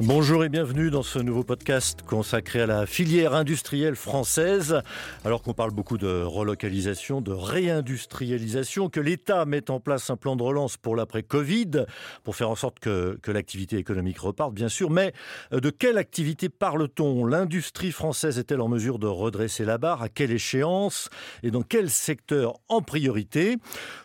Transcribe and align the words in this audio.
Bonjour 0.00 0.44
et 0.44 0.50
bienvenue 0.50 0.90
dans 0.90 1.02
ce 1.02 1.18
nouveau 1.18 1.42
podcast 1.42 2.02
consacré 2.02 2.60
à 2.60 2.66
la 2.66 2.84
filière 2.84 3.32
industrielle 3.32 3.96
française. 3.96 4.82
Alors 5.24 5.40
qu'on 5.40 5.54
parle 5.54 5.70
beaucoup 5.70 5.96
de 5.96 6.22
relocalisation, 6.22 7.22
de 7.22 7.32
réindustrialisation, 7.32 8.90
que 8.90 9.00
l'État 9.00 9.46
met 9.46 9.70
en 9.70 9.80
place 9.80 10.10
un 10.10 10.16
plan 10.16 10.36
de 10.36 10.42
relance 10.42 10.76
pour 10.76 10.96
l'après-Covid, 10.96 11.86
pour 12.24 12.36
faire 12.36 12.50
en 12.50 12.56
sorte 12.56 12.78
que, 12.78 13.18
que 13.22 13.30
l'activité 13.30 13.78
économique 13.78 14.18
reparte, 14.18 14.52
bien 14.52 14.68
sûr. 14.68 14.90
Mais 14.90 15.14
euh, 15.54 15.60
de 15.60 15.70
quelle 15.70 15.96
activité 15.96 16.50
parle-t-on? 16.50 17.24
L'industrie 17.24 17.90
française 17.90 18.38
est-elle 18.38 18.60
en 18.60 18.68
mesure 18.68 18.98
de 18.98 19.06
redresser 19.06 19.64
la 19.64 19.78
barre? 19.78 20.02
À 20.02 20.10
quelle 20.10 20.30
échéance? 20.30 21.08
Et 21.42 21.50
dans 21.50 21.62
quel 21.62 21.88
secteur 21.88 22.58
en 22.68 22.82
priorité? 22.82 23.56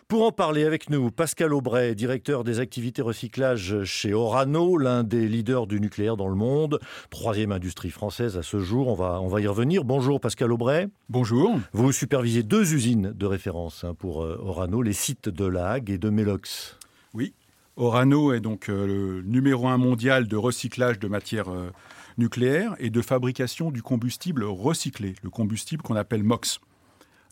Pour 0.08 0.24
en 0.24 0.32
parler 0.32 0.64
avec 0.64 0.90
nous, 0.90 1.10
Pascal 1.10 1.52
Aubray, 1.54 1.94
directeur 1.94 2.44
des 2.44 2.60
activités 2.60 3.02
recyclage 3.02 3.84
chez 3.84 4.12
Orano, 4.12 4.76
l'un 4.76 5.04
des 5.04 5.26
leaders 5.26 5.66
du 5.66 5.81
nucléaire 5.82 6.16
dans 6.16 6.28
le 6.28 6.34
monde. 6.34 6.80
Troisième 7.10 7.52
industrie 7.52 7.90
française 7.90 8.38
à 8.38 8.42
ce 8.42 8.60
jour. 8.60 8.88
On 8.88 8.94
va, 8.94 9.20
on 9.20 9.28
va 9.28 9.42
y 9.42 9.46
revenir. 9.46 9.84
Bonjour 9.84 10.20
Pascal 10.20 10.50
Aubray. 10.50 10.88
Bonjour. 11.10 11.58
Vous 11.72 11.92
supervisez 11.92 12.42
deux 12.42 12.72
usines 12.72 13.12
de 13.12 13.26
référence 13.26 13.84
hein, 13.84 13.92
pour 13.92 14.22
euh, 14.22 14.40
Orano, 14.42 14.80
les 14.80 14.94
sites 14.94 15.28
de 15.28 15.44
La 15.44 15.72
Hague 15.72 15.90
et 15.90 15.98
de 15.98 16.08
Melox. 16.08 16.78
Oui. 17.12 17.34
Orano 17.76 18.32
est 18.32 18.40
donc 18.40 18.68
euh, 18.70 18.86
le 18.86 19.22
numéro 19.22 19.68
un 19.68 19.78
mondial 19.78 20.28
de 20.28 20.36
recyclage 20.36 20.98
de 20.98 21.08
matières 21.08 21.50
euh, 21.50 21.70
nucléaires 22.16 22.74
et 22.78 22.90
de 22.90 23.02
fabrication 23.02 23.70
du 23.70 23.82
combustible 23.82 24.44
recyclé, 24.44 25.14
le 25.22 25.30
combustible 25.30 25.82
qu'on 25.82 25.96
appelle 25.96 26.22
MOX. 26.22 26.60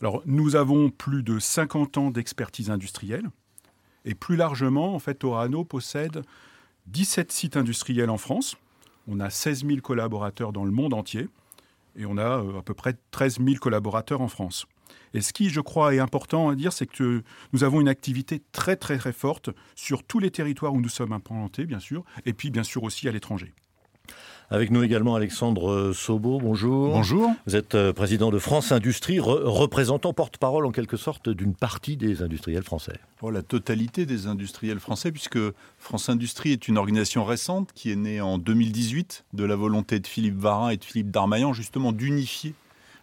Alors, 0.01 0.23
nous 0.25 0.55
avons 0.55 0.89
plus 0.89 1.23
de 1.23 1.39
50 1.39 1.97
ans 1.97 2.11
d'expertise 2.11 2.69
industrielle 2.69 3.29
et 4.03 4.15
plus 4.15 4.35
largement, 4.35 4.95
en 4.95 4.99
fait, 4.99 5.23
Orano 5.23 5.63
possède 5.63 6.23
17 6.87 7.31
sites 7.31 7.57
industriels 7.57 8.09
en 8.09 8.17
France. 8.17 8.57
On 9.07 9.19
a 9.19 9.29
16 9.29 9.65
000 9.65 9.79
collaborateurs 9.81 10.53
dans 10.53 10.65
le 10.65 10.71
monde 10.71 10.93
entier 10.93 11.27
et 11.95 12.05
on 12.05 12.17
a 12.17 12.39
euh, 12.39 12.59
à 12.59 12.61
peu 12.61 12.73
près 12.73 12.95
13 13.11 13.39
000 13.39 13.57
collaborateurs 13.59 14.21
en 14.21 14.27
France. 14.27 14.65
Et 15.13 15.21
ce 15.21 15.33
qui, 15.33 15.49
je 15.49 15.59
crois, 15.59 15.93
est 15.93 15.99
important 15.99 16.49
à 16.49 16.55
dire, 16.55 16.71
c'est 16.71 16.85
que 16.85 17.23
nous 17.53 17.63
avons 17.63 17.81
une 17.81 17.89
activité 17.89 18.41
très, 18.51 18.75
très, 18.75 18.97
très 18.97 19.11
forte 19.11 19.49
sur 19.75 20.03
tous 20.03 20.19
les 20.19 20.31
territoires 20.31 20.73
où 20.73 20.81
nous 20.81 20.89
sommes 20.89 21.11
implantés, 21.11 21.65
bien 21.65 21.79
sûr, 21.79 22.03
et 22.25 22.33
puis, 22.33 22.49
bien 22.49 22.63
sûr, 22.63 22.83
aussi 22.83 23.07
à 23.07 23.11
l'étranger. 23.11 23.53
Avec 24.51 24.69
nous 24.69 24.83
également 24.83 25.15
Alexandre 25.15 25.93
Sobo, 25.93 26.37
bonjour. 26.37 26.91
Bonjour. 26.91 27.31
Vous 27.47 27.55
êtes 27.55 27.73
euh, 27.73 27.93
président 27.93 28.31
de 28.31 28.37
France 28.37 28.73
Industrie, 28.73 29.17
re 29.17 29.39
représentant 29.45 30.11
porte-parole 30.11 30.65
en 30.65 30.71
quelque 30.71 30.97
sorte 30.97 31.29
d'une 31.29 31.55
partie 31.55 31.95
des 31.95 32.21
industriels 32.21 32.63
français. 32.63 32.99
Oh, 33.21 33.31
la 33.31 33.43
totalité 33.43 34.05
des 34.05 34.27
industriels 34.27 34.81
français, 34.81 35.13
puisque 35.13 35.39
France 35.79 36.09
Industrie 36.09 36.51
est 36.51 36.67
une 36.67 36.77
organisation 36.77 37.23
récente 37.23 37.71
qui 37.73 37.93
est 37.93 37.95
née 37.95 38.19
en 38.19 38.37
2018 38.37 39.23
de 39.31 39.45
la 39.45 39.55
volonté 39.55 40.01
de 40.01 40.07
Philippe 40.07 40.37
Varin 40.37 40.71
et 40.71 40.75
de 40.75 40.83
Philippe 40.83 41.11
Darmaillan 41.11 41.53
justement 41.53 41.93
d'unifier 41.93 42.53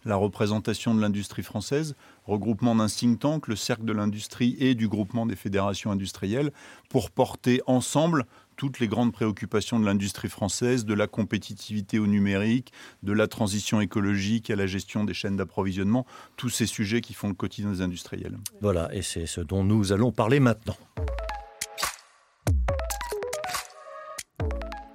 la 0.09 0.17
représentation 0.17 0.95
de 0.95 1.01
l'industrie 1.01 1.43
française, 1.43 1.95
regroupement 2.25 2.75
d'un 2.75 2.87
think 2.87 3.21
tank, 3.21 3.47
le 3.47 3.57
cercle 3.57 3.85
de 3.85 3.93
l'industrie 3.93 4.57
et 4.59 4.75
du 4.75 4.89
groupement 4.89 5.27
des 5.27 5.37
fédérations 5.37 5.93
industrielles, 5.93 6.51
pour 6.89 7.11
porter 7.11 7.61
ensemble 7.67 8.25
toutes 8.57 8.81
les 8.81 8.89
grandes 8.89 9.13
préoccupations 9.13 9.79
de 9.79 9.85
l'industrie 9.85 10.29
française, 10.29 10.85
de 10.85 10.95
la 10.95 11.07
compétitivité 11.07 11.99
au 11.99 12.07
numérique, 12.07 12.73
de 13.03 13.13
la 13.13 13.29
transition 13.29 13.81
écologique 13.81 14.51
à 14.51 14.57
la 14.57 14.67
gestion 14.67 15.05
des 15.05 15.15
chaînes 15.15 15.37
d'approvisionnement, 15.37 16.07
tous 16.37 16.49
ces 16.49 16.67
sujets 16.67 17.01
qui 17.01 17.15
font 17.15 17.29
le 17.29 17.35
quotidien 17.35 17.71
des 17.71 17.83
industriels. 17.83 18.39
Voilà, 18.61 18.89
et 18.93 19.03
c'est 19.03 19.27
ce 19.27 19.43
dont 19.43 19.63
nous 19.63 19.93
allons 19.93 20.11
parler 20.11 20.41
maintenant. 20.41 20.77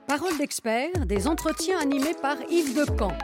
Parole 0.07 0.37
d'expert, 0.37 1.05
des 1.05 1.27
entretiens 1.27 1.79
animés 1.79 2.15
par 2.21 2.35
Yves 2.49 2.75
Decamp. 2.75 3.17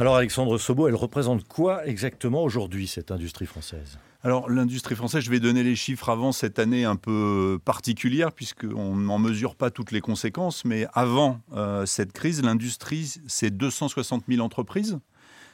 Alors 0.00 0.14
Alexandre 0.14 0.58
Sobo, 0.58 0.86
elle 0.86 0.94
représente 0.94 1.46
quoi 1.48 1.84
exactement 1.84 2.44
aujourd'hui 2.44 2.86
cette 2.86 3.10
industrie 3.10 3.46
française? 3.46 3.98
Alors 4.22 4.48
l'industrie 4.48 4.94
française, 4.94 5.24
je 5.24 5.30
vais 5.30 5.40
donner 5.40 5.64
les 5.64 5.74
chiffres 5.74 6.08
avant 6.08 6.30
cette 6.30 6.60
année 6.60 6.84
un 6.84 6.94
peu 6.94 7.58
particulière 7.64 8.30
puisqu'on 8.30 8.94
n'en 8.94 9.18
mesure 9.18 9.56
pas 9.56 9.70
toutes 9.70 9.90
les 9.90 10.00
conséquences, 10.00 10.64
mais 10.64 10.86
avant 10.92 11.40
euh, 11.52 11.84
cette 11.84 12.12
crise, 12.12 12.42
l'industrie, 12.42 13.16
c'est 13.26 13.50
260 13.50 14.24
000 14.28 14.40
entreprises, 14.40 15.00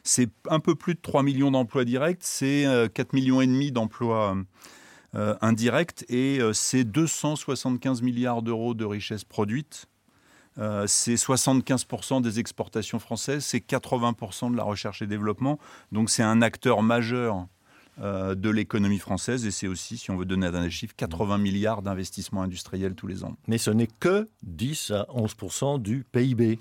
c'est 0.02 0.28
un 0.50 0.60
peu 0.60 0.74
plus 0.74 0.94
de 0.94 1.00
3 1.00 1.22
millions 1.22 1.50
d'emplois 1.50 1.86
directs, 1.86 2.20
c'est 2.20 2.66
euh, 2.66 2.88
4 2.88 3.14
millions 3.14 3.40
et 3.40 3.46
demi 3.46 3.72
d'emplois 3.72 4.36
euh, 5.16 5.36
indirects 5.40 6.04
et 6.08 6.40
euh, 6.40 6.52
c'est 6.52 6.82
275 6.82 8.02
milliards 8.02 8.42
d'euros 8.42 8.74
de 8.74 8.84
richesses 8.84 9.22
produites. 9.22 9.86
Euh, 10.58 10.86
c'est 10.86 11.14
75% 11.14 12.22
des 12.22 12.38
exportations 12.38 12.98
françaises, 12.98 13.44
c'est 13.44 13.58
80% 13.58 14.52
de 14.52 14.56
la 14.56 14.62
recherche 14.62 15.02
et 15.02 15.06
développement. 15.06 15.58
Donc 15.90 16.10
c'est 16.10 16.22
un 16.22 16.42
acteur 16.42 16.82
majeur 16.82 17.46
euh, 18.00 18.34
de 18.34 18.50
l'économie 18.50 18.98
française 18.98 19.46
et 19.46 19.50
c'est 19.50 19.68
aussi, 19.68 19.96
si 19.98 20.10
on 20.10 20.16
veut 20.16 20.24
donner 20.24 20.46
un 20.46 20.68
chiffre, 20.68 20.94
80 20.96 21.38
milliards 21.38 21.82
d'investissements 21.82 22.42
industriels 22.42 22.94
tous 22.94 23.06
les 23.06 23.24
ans. 23.24 23.36
Mais 23.46 23.58
ce 23.58 23.70
n'est 23.70 23.88
que 24.00 24.28
10 24.42 24.92
à 24.92 25.06
11 25.10 25.80
du 25.80 26.04
PIB. 26.10 26.58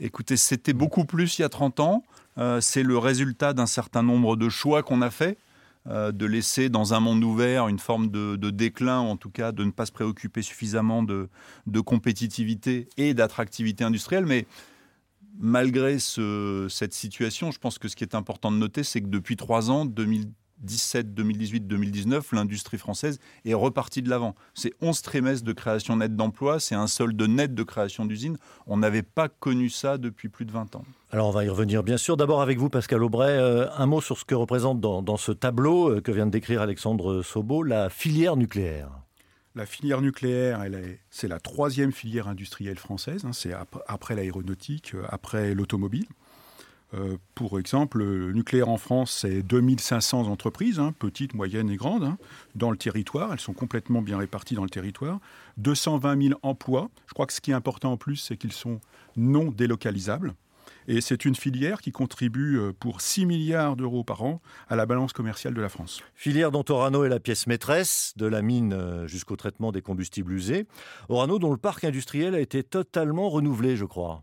Écoutez, 0.00 0.36
c'était 0.36 0.72
beaucoup 0.72 1.04
plus 1.04 1.38
il 1.38 1.42
y 1.42 1.44
a 1.44 1.48
30 1.48 1.80
ans. 1.80 2.04
Euh, 2.38 2.60
c'est 2.60 2.82
le 2.82 2.98
résultat 2.98 3.52
d'un 3.52 3.66
certain 3.66 4.02
nombre 4.02 4.36
de 4.36 4.48
choix 4.48 4.82
qu'on 4.82 5.02
a 5.02 5.10
fait. 5.10 5.38
Euh, 5.86 6.12
de 6.12 6.24
laisser 6.24 6.70
dans 6.70 6.94
un 6.94 7.00
monde 7.00 7.22
ouvert 7.22 7.68
une 7.68 7.78
forme 7.78 8.08
de, 8.08 8.36
de, 8.36 8.48
déclin, 8.48 9.00
en 9.00 9.18
tout 9.18 9.28
cas 9.28 9.52
de 9.52 9.64
ne 9.64 9.70
pas 9.70 9.84
se 9.84 9.92
préoccuper 9.92 10.40
suffisamment 10.40 11.02
de, 11.02 11.28
compétitivité 11.84 12.88
et 12.96 13.12
d'attractivité 13.12 13.84
industrielle. 13.84 14.24
Mais 14.24 14.46
malgré 15.38 15.98
ce, 15.98 16.68
cette 16.70 16.94
situation, 16.94 17.50
je 17.50 17.58
pense 17.58 17.78
que 17.78 17.88
ce 17.88 17.96
qui 17.96 18.04
est 18.04 18.14
important 18.14 18.50
de 18.50 18.56
noter, 18.56 18.82
c'est 18.82 19.02
que 19.02 19.08
depuis 19.08 19.36
trois 19.36 19.70
ans, 19.70 19.84
2000, 19.84 20.30
2017, 20.64 21.14
2018, 21.14 21.66
2019, 21.66 22.32
l'industrie 22.32 22.78
française 22.78 23.18
est 23.44 23.54
repartie 23.54 24.02
de 24.02 24.08
l'avant. 24.08 24.34
C'est 24.54 24.72
11 24.80 25.02
trimestres 25.02 25.44
de 25.44 25.52
création 25.52 25.96
nette 25.96 26.16
d'emplois, 26.16 26.58
c'est 26.58 26.74
un 26.74 26.86
solde 26.86 27.20
net 27.22 27.54
de 27.54 27.62
création 27.62 28.06
d'usines. 28.06 28.38
On 28.66 28.78
n'avait 28.78 29.02
pas 29.02 29.28
connu 29.28 29.68
ça 29.68 29.98
depuis 29.98 30.28
plus 30.28 30.46
de 30.46 30.52
20 30.52 30.76
ans. 30.76 30.84
Alors 31.10 31.28
on 31.28 31.32
va 31.32 31.44
y 31.44 31.48
revenir 31.48 31.82
bien 31.82 31.96
sûr. 31.96 32.16
D'abord 32.16 32.40
avec 32.40 32.58
vous, 32.58 32.70
Pascal 32.70 33.02
Aubray, 33.02 33.36
euh, 33.38 33.66
un 33.76 33.86
mot 33.86 34.00
sur 34.00 34.18
ce 34.18 34.24
que 34.24 34.34
représente 34.34 34.80
dans, 34.80 35.02
dans 35.02 35.16
ce 35.16 35.32
tableau 35.32 35.90
euh, 35.90 36.00
que 36.00 36.10
vient 36.10 36.26
de 36.26 36.30
décrire 36.30 36.62
Alexandre 36.62 37.22
Sobo, 37.22 37.62
la 37.62 37.90
filière 37.90 38.36
nucléaire. 38.36 38.88
La 39.56 39.66
filière 39.66 40.00
nucléaire, 40.00 40.64
c'est 41.10 41.28
la 41.28 41.38
troisième 41.38 41.92
filière 41.92 42.26
industrielle 42.26 42.78
française. 42.78 43.24
Hein, 43.24 43.32
c'est 43.32 43.52
ap 43.52 43.80
après 43.86 44.16
l'aéronautique, 44.16 44.94
euh, 44.94 45.04
après 45.08 45.54
l'automobile. 45.54 46.06
Euh, 46.94 47.16
pour 47.34 47.58
exemple, 47.58 47.98
le 47.98 48.32
nucléaire 48.32 48.68
en 48.68 48.76
France, 48.76 49.18
c'est 49.22 49.42
2500 49.42 50.28
entreprises, 50.28 50.78
hein, 50.78 50.94
petites, 50.98 51.34
moyennes 51.34 51.70
et 51.70 51.76
grandes, 51.76 52.04
hein, 52.04 52.18
dans 52.54 52.70
le 52.70 52.76
territoire. 52.76 53.32
Elles 53.32 53.40
sont 53.40 53.52
complètement 53.52 54.02
bien 54.02 54.18
réparties 54.18 54.54
dans 54.54 54.62
le 54.62 54.70
territoire. 54.70 55.18
220 55.56 56.22
000 56.28 56.40
emplois. 56.42 56.90
Je 57.06 57.14
crois 57.14 57.26
que 57.26 57.32
ce 57.32 57.40
qui 57.40 57.50
est 57.50 57.54
important 57.54 57.92
en 57.92 57.96
plus, 57.96 58.16
c'est 58.16 58.36
qu'ils 58.36 58.52
sont 58.52 58.80
non 59.16 59.50
délocalisables. 59.50 60.34
Et 60.86 61.00
c'est 61.00 61.24
une 61.24 61.34
filière 61.34 61.80
qui 61.80 61.92
contribue 61.92 62.58
euh, 62.58 62.72
pour 62.78 63.00
6 63.00 63.26
milliards 63.26 63.76
d'euros 63.76 64.04
par 64.04 64.22
an 64.22 64.40
à 64.68 64.76
la 64.76 64.84
balance 64.84 65.12
commerciale 65.12 65.54
de 65.54 65.60
la 65.62 65.68
France. 65.68 66.02
Filière 66.14 66.50
dont 66.50 66.64
Orano 66.68 67.04
est 67.04 67.08
la 67.08 67.20
pièce 67.20 67.46
maîtresse, 67.46 68.12
de 68.16 68.26
la 68.26 68.42
mine 68.42 68.74
euh, 68.74 69.06
jusqu'au 69.06 69.36
traitement 69.36 69.72
des 69.72 69.80
combustibles 69.80 70.32
usés. 70.32 70.66
Orano 71.08 71.38
dont 71.38 71.50
le 71.50 71.56
parc 71.56 71.84
industriel 71.84 72.34
a 72.34 72.40
été 72.40 72.62
totalement 72.62 73.30
renouvelé, 73.30 73.76
je 73.76 73.86
crois. 73.86 74.22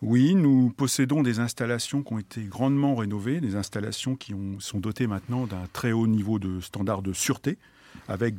Oui, 0.00 0.34
nous 0.34 0.70
possédons 0.70 1.22
des 1.22 1.40
installations 1.40 2.02
qui 2.02 2.12
ont 2.12 2.18
été 2.18 2.42
grandement 2.44 2.94
rénovées, 2.94 3.40
des 3.40 3.56
installations 3.56 4.14
qui 4.14 4.32
ont, 4.32 4.60
sont 4.60 4.78
dotées 4.78 5.08
maintenant 5.08 5.46
d'un 5.46 5.66
très 5.72 5.92
haut 5.92 6.06
niveau 6.06 6.38
de 6.38 6.60
standard 6.60 7.02
de 7.02 7.12
sûreté, 7.12 7.58
avec 8.06 8.34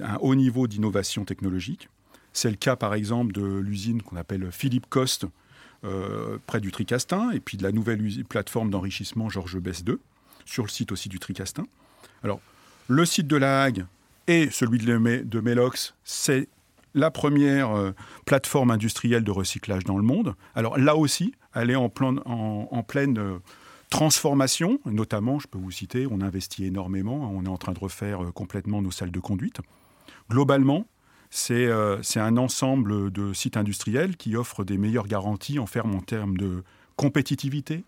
un 0.00 0.16
haut 0.16 0.34
niveau 0.34 0.66
d'innovation 0.66 1.24
technologique. 1.24 1.88
C'est 2.32 2.50
le 2.50 2.56
cas 2.56 2.76
par 2.76 2.92
exemple 2.92 3.32
de 3.32 3.42
l'usine 3.42 4.02
qu'on 4.02 4.16
appelle 4.16 4.52
Philippe 4.52 4.86
Coste, 4.90 5.26
euh, 5.84 6.38
près 6.46 6.60
du 6.60 6.72
Tricastin, 6.72 7.30
et 7.30 7.40
puis 7.40 7.56
de 7.56 7.62
la 7.62 7.72
nouvelle 7.72 8.02
plateforme 8.24 8.70
d'enrichissement 8.70 9.30
Georges 9.30 9.58
Besse 9.58 9.84
2, 9.84 10.00
sur 10.44 10.64
le 10.64 10.68
site 10.68 10.92
aussi 10.92 11.08
du 11.08 11.18
Tricastin. 11.18 11.66
Alors, 12.22 12.40
le 12.88 13.04
site 13.04 13.26
de 13.26 13.36
La 13.36 13.62
Hague 13.62 13.86
et 14.26 14.50
celui 14.50 14.78
de, 14.78 15.40
Melox, 15.40 15.94
c'est 16.04 16.48
la 16.96 17.10
première 17.10 17.76
euh, 17.76 17.92
plateforme 18.24 18.72
industrielle 18.72 19.22
de 19.22 19.30
recyclage 19.30 19.84
dans 19.84 19.98
le 19.98 20.02
monde. 20.02 20.34
Alors 20.56 20.78
là 20.78 20.96
aussi, 20.96 21.32
elle 21.54 21.70
est 21.70 21.76
en, 21.76 21.90
pleine 21.90 23.18
euh, 23.18 23.38
transformation, 23.90 24.80
notamment, 24.86 25.38
je 25.38 25.46
peux 25.46 25.58
vous 25.58 25.70
citer, 25.70 26.08
on 26.10 26.22
investit 26.22 26.64
énormément, 26.64 27.30
on 27.32 27.44
est 27.44 27.48
en 27.48 27.58
train 27.58 27.72
de 27.72 27.78
refaire 27.78 28.24
euh, 28.24 28.32
complètement 28.32 28.80
nos 28.82 28.90
salles 28.90 29.12
de 29.12 29.20
conduite. 29.20 29.60
Globalement, 30.30 30.86
c'est 31.28 31.68
un 31.70 32.36
ensemble 32.36 33.10
de 33.12 33.32
sites 33.32 33.56
industriels 33.56 34.16
qui 34.16 34.36
offrent 34.36 34.64
des 34.64 34.78
meilleures 34.78 35.06
garanties 35.06 35.58
en 35.58 35.66
termes 35.66 36.36
de 36.36 36.62
compétitivité, 36.96 37.84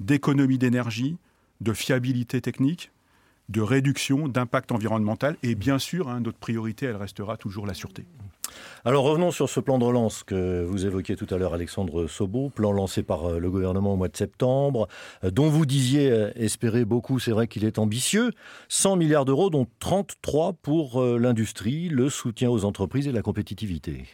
d'économie 0.00 0.58
d'énergie, 0.58 1.16
de 1.60 1.72
fiabilité 1.72 2.40
technique, 2.40 2.92
de 3.48 3.60
réduction 3.60 4.28
d'impact 4.28 4.72
environnemental 4.72 5.36
et 5.42 5.54
bien 5.54 5.78
sûr, 5.78 6.08
hein, 6.08 6.20
notre 6.20 6.38
priorité, 6.38 6.86
elle 6.86 6.96
restera 6.96 7.36
toujours 7.36 7.66
la 7.66 7.74
sûreté. 7.74 8.04
Alors 8.84 9.04
revenons 9.04 9.30
sur 9.30 9.48
ce 9.48 9.60
plan 9.60 9.78
de 9.78 9.84
relance 9.84 10.22
que 10.22 10.64
vous 10.64 10.86
évoquiez 10.86 11.16
tout 11.16 11.26
à 11.30 11.38
l'heure, 11.38 11.54
Alexandre 11.54 12.06
Sobo, 12.06 12.50
plan 12.50 12.72
lancé 12.72 13.02
par 13.02 13.26
euh, 13.26 13.38
le 13.38 13.50
gouvernement 13.50 13.94
au 13.94 13.96
mois 13.96 14.08
de 14.08 14.16
septembre, 14.16 14.88
euh, 15.24 15.30
dont 15.30 15.48
vous 15.48 15.66
disiez 15.66 16.10
euh, 16.10 16.30
espérer 16.36 16.84
beaucoup, 16.84 17.18
c'est 17.18 17.32
vrai 17.32 17.48
qu'il 17.48 17.64
est 17.64 17.78
ambitieux, 17.78 18.30
100 18.68 18.96
milliards 18.96 19.24
d'euros, 19.24 19.50
dont 19.50 19.66
33 19.80 20.54
pour 20.54 21.02
l'industrie, 21.02 21.88
le 21.88 22.08
soutien 22.08 22.50
aux 22.50 22.64
entreprises 22.64 23.06
et 23.06 23.12
la 23.12 23.22
compétitivité. 23.22 24.04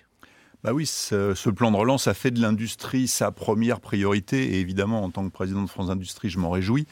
Bah 0.62 0.72
oui, 0.72 0.86
ce, 0.86 1.50
plan 1.50 1.70
de 1.70 1.76
relance 1.76 2.08
a 2.08 2.14
fait 2.14 2.30
de 2.30 2.40
l'industrie 2.40 3.06
sa 3.06 3.30
première 3.30 3.80
priorité 3.80 4.54
et 4.54 4.60
évidemment, 4.60 5.02
en 5.04 5.10
tant 5.10 5.24
que 5.24 5.32
président 5.32 5.62
de 5.62 5.68
France 5.68 5.90
Industrie, 5.90 6.30
je 6.30 6.38
m'en 6.38 6.50
réjouis. 6.50 6.86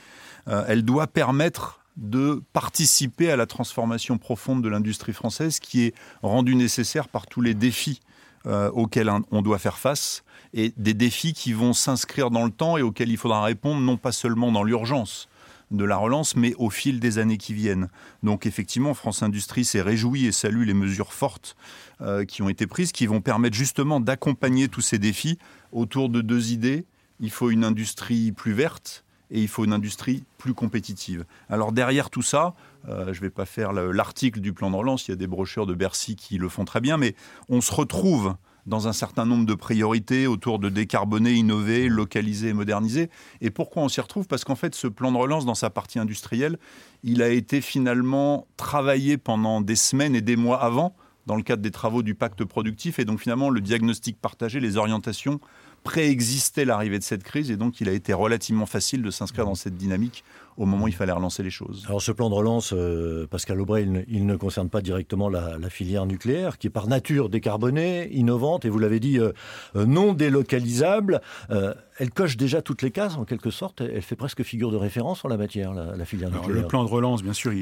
elle 0.47 0.85
doit 0.85 1.07
permettre 1.07 1.82
de 1.97 2.43
participer 2.53 3.31
à 3.31 3.37
la 3.37 3.47
transformation 3.47 4.19
profonde 4.19 4.63
de 4.63 4.69
l'industrie 4.69 5.13
française 5.13 5.59
qui 5.59 5.83
est 5.83 5.95
rendue 6.23 6.55
nécessaire 6.55 7.09
par 7.09 7.27
tous 7.27 7.41
les 7.41 7.55
défis 7.55 8.01
euh, 8.47 8.71
auxquels 8.71 9.11
on 9.31 9.43
doit 9.43 9.59
faire 9.59 9.79
face 9.79 10.25
et 10.55 10.73
des 10.77 10.95
défis 10.95 11.33
qui 11.33 11.53
vont 11.53 11.73
s'inscrire 11.73 12.31
dans 12.31 12.45
le 12.45 12.51
temps 12.51 12.77
et 12.77 12.83
auxquels 12.83 13.11
il 13.11 13.17
faudra 13.17 13.43
répondre 13.43 13.81
non 13.81 13.97
pas 13.97 14.13
seulement 14.13 14.51
dans 14.51 14.65
l'urgence 14.65 15.29
de 15.71 15.85
la 15.85 15.97
relance, 15.97 16.37
mais 16.37 16.55
au 16.59 16.69
fil 16.71 17.01
des 17.01 17.19
années 17.19 17.39
qui 17.39 17.55
viennent. 17.55 17.89
Donc 18.23 18.47
effectivement, 18.47 18.95
France 18.95 19.23
Industrie 19.23 19.65
s'est 19.65 19.81
réjouie 19.81 20.27
et 20.27 20.33
salue 20.33 20.67
les 20.67 20.75
mesures 20.75 21.13
fortes 21.13 21.57
euh, 22.01 22.25
qui 22.25 22.43
ont 22.43 22.49
été 22.49 22.67
prises, 22.67 22.93
qui 22.93 23.07
vont 23.07 23.21
permettre 23.21 23.57
justement 23.57 23.99
d'accompagner 23.99 24.69
tous 24.69 24.83
ces 24.83 24.99
défis 24.99 25.39
autour 25.73 26.09
de 26.09 26.21
deux 26.21 26.53
idées. 26.53 26.85
Il 27.21 27.31
faut 27.31 27.51
une 27.51 27.65
industrie 27.65 28.33
plus 28.33 28.53
verte 28.53 29.05
et 29.33 29.41
il 29.41 29.49
faut 29.49 29.65
une 29.65 29.73
industrie 29.73 30.23
plus 30.39 30.55
compétitive. 30.55 31.25
Alors 31.49 31.73
derrière 31.73 32.11
tout 32.11 32.23
ça, 32.23 32.55
euh, 32.89 33.13
je 33.13 33.19
ne 33.19 33.27
vais 33.27 33.31
pas 33.31 33.47
faire 33.47 33.73
l'article 33.73 34.41
du 34.41 34.53
plan 34.53 34.71
de 34.71 34.77
relance, 34.77 35.09
il 35.09 35.13
y 35.13 35.15
a 35.15 35.17
des 35.17 35.27
brochures 35.27 35.67
de 35.67 35.75
Bercy 35.75 36.15
qui 36.15 36.39
le 36.39 36.49
font 36.49 36.65
très 36.65 36.81
bien, 36.81 36.99
mais 36.99 37.17
on 37.49 37.61
se 37.61 37.73
retrouve 37.73 38.37
dans 38.67 38.87
un 38.87 38.93
certain 38.93 39.27
nombre 39.27 39.47
de 39.47 39.55
priorités 39.55 40.27
autour 40.29 40.61
de 40.61 40.69
décarboner, 40.69 41.33
innover, 41.33 41.89
localiser 41.89 42.51
et 42.51 42.53
moderniser. 42.53 43.11
Et 43.41 43.51
pourquoi 43.51 43.83
on 43.83 43.89
s'y 43.89 44.01
retrouve? 44.01 44.29
Parce 44.29 44.45
qu'en 44.45 44.55
fait, 44.55 44.77
ce 44.77 44.87
plan 44.87 45.11
de 45.11 45.17
relance, 45.17 45.45
dans 45.45 45.57
sa 45.57 45.69
partie 45.69 45.99
industrielle, 45.99 46.59
il 47.03 47.23
a 47.23 47.29
été 47.29 47.61
finalement 47.61 48.47
travaillé 48.57 49.19
pendant 49.19 49.61
des 49.61 49.75
semaines 49.75 50.15
et 50.15 50.21
des 50.21 50.37
mois 50.37 50.63
avant, 50.63 50.95
dans 51.27 51.35
le 51.35 51.43
cadre 51.43 51.63
des 51.63 51.73
travaux 51.73 52.03
du 52.03 52.15
pacte 52.15 52.45
productif. 52.45 53.01
Et 53.01 53.05
donc 53.05 53.21
finalement, 53.21 53.51
le 53.51 53.61
diagnostic 53.61 54.21
partagé, 54.21 54.61
les 54.61 54.77
orientations 54.77 55.41
préexistait 55.83 56.65
l'arrivée 56.65 56.99
de 56.99 57.05
cette 57.05 57.23
crise 57.23 57.51
et 57.51 57.57
donc 57.57 57.81
il 57.81 57.89
a 57.89 57.93
été 57.93 58.13
relativement 58.13 58.67
facile 58.67 59.03
de 59.03 59.11
s'inscrire 59.11 59.45
dans 59.45 59.55
cette 59.55 59.77
dynamique 59.77 60.25
au 60.57 60.67
moment 60.67 60.85
où 60.85 60.89
il 60.89 60.95
fallait 60.95 61.13
relancer 61.13 61.43
les 61.43 61.51
choses. 61.51 61.85
Alors 61.87 62.03
ce 62.03 62.13
plan 62.13 62.29
de 62.29 62.35
relance, 62.35 62.73
euh, 62.75 63.27
Pascal 63.27 63.61
Aubray, 63.61 63.89
il 64.09 64.27
ne, 64.27 64.37
concerne 64.37 64.69
pas 64.69 64.83
directement 64.83 65.29
la, 65.29 65.59
filière 65.71 66.05
nucléaire, 66.07 66.59
qui 66.59 66.67
est 66.67 66.71
par 66.71 66.89
nature 66.89 67.29
décarbonée, 67.29 68.09
innovante, 68.13 68.65
et 68.65 68.69
vous 68.69 68.79
l'avez 68.79 69.01
dit, 69.01 69.19
euh, 69.19 69.33
euh, 69.77 69.87
non 69.87 70.13
délocalisable. 70.13 71.21
elle 71.49 72.11
coche 72.11 72.37
déjà 72.37 72.61
toutes 72.61 72.83
les 72.83 72.91
cases, 72.91 73.17
en 73.17 73.25
quelque 73.25 73.51
sorte. 73.51 73.81
Elle 73.81 74.03
fait 74.03 74.17
presque 74.17 74.43
figure 74.43 74.71
de 74.71 74.77
référence 74.77 75.25
en 75.25 75.29
la 75.29 75.37
matière, 75.37 75.73
la, 75.73 76.05
filière 76.05 76.31
nucléaire. 76.31 76.63
le 76.63 76.67
plan 76.67 76.85
de 76.85 76.89
relance, 76.89 77.23
bien 77.23 77.33
sûr, 77.33 77.53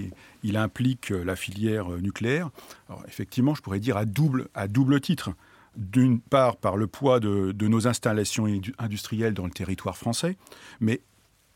il, 0.43 0.57
implique 0.57 1.11
la 1.11 1.37
filière 1.37 1.89
nucléaire. 1.91 2.51
Alors, 2.89 3.03
effectivement, 3.07 3.55
je 3.55 3.63
pourrais 3.63 3.79
dire 3.81 3.97
à 3.97 4.05
double, 4.05 4.49
à 4.55 4.67
double 4.67 5.01
titre 5.01 5.31
d'une 5.77 6.21
part 6.21 6.57
par 6.57 6.77
le 6.77 6.87
poids 6.87 7.21
de, 7.21 7.55
nos 7.67 7.87
installations 7.87 8.47
industrielles 8.79 9.35
dans 9.35 9.45
le 9.45 9.51
territoire 9.51 9.97
français, 9.97 10.37
mais, 10.81 11.01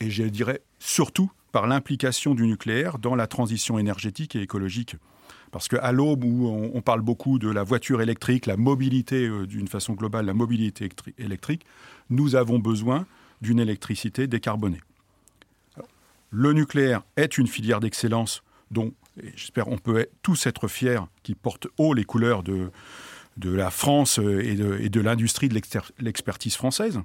et 0.01 0.11
je 0.11 0.25
dirais 0.25 0.61
surtout, 0.79 1.31
par 1.53 1.67
l'implication 1.67 2.35
du 2.35 2.47
nucléaire 2.47 2.99
dans 2.99 3.15
la 3.15 3.27
transition 3.27 3.79
énergétique 3.79 4.35
et 4.35 4.43
écologique. 4.43 4.97
Parce 5.53 5.69
qu'à 5.69 5.93
l'aube 5.93 6.25
où 6.25 6.49
on, 6.49 6.81
parle 6.81 7.01
beaucoup 7.01 7.39
de 7.39 7.49
la 7.49 7.63
voiture 7.63 8.03
électrique, 8.03 8.47
la 8.47 8.57
mobilité 8.57 9.29
euh, 9.29 9.47
d'une 9.47 9.69
façon 9.69 9.93
globale, 9.93 10.27
la 10.27 10.35
mobilité 10.35 10.89
électrique, 11.17 11.65
nous 12.11 12.35
avons 12.35 12.59
besoin 12.59 13.07
d'une 13.41 13.61
électricité 13.61 14.27
décarbonée. 14.27 14.81
le 16.31 16.53
nucléaire 16.53 17.03
est 17.17 17.39
une 17.39 17.47
filière 17.47 17.79
d'excellence 17.79 18.43
dont, 18.73 18.93
j'espère, 19.37 19.69
on 19.69 19.79
peut 19.79 20.09
tous 20.23 20.47
être 20.47 20.67
fiers, 20.67 21.01
qui 21.23 21.37
porte 21.37 21.69
haut 21.79 21.95
les 21.95 22.05
couleurs 22.05 22.43
de, 22.43 22.73
de 23.37 23.51
la 23.51 23.71
France 23.71 24.19
euh, 24.19 24.43
et 24.43 24.89
de, 24.89 25.01
l'industrie 25.01 25.49
de 25.49 25.61
l'expertise 25.99 26.55
française. 26.55 27.01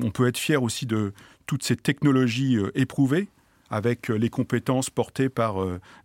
On 0.00 0.10
peut 0.10 0.26
être 0.26 0.38
fier 0.38 0.62
aussi 0.62 0.86
de 0.86 1.12
toutes 1.46 1.62
ces 1.62 1.76
technologies 1.76 2.56
euh, 2.56 2.70
éprouvées 2.74 3.28
avec 3.70 4.10
euh, 4.10 4.14
les 4.14 4.30
compétences 4.30 4.90
portées 4.90 5.28
par 5.28 5.56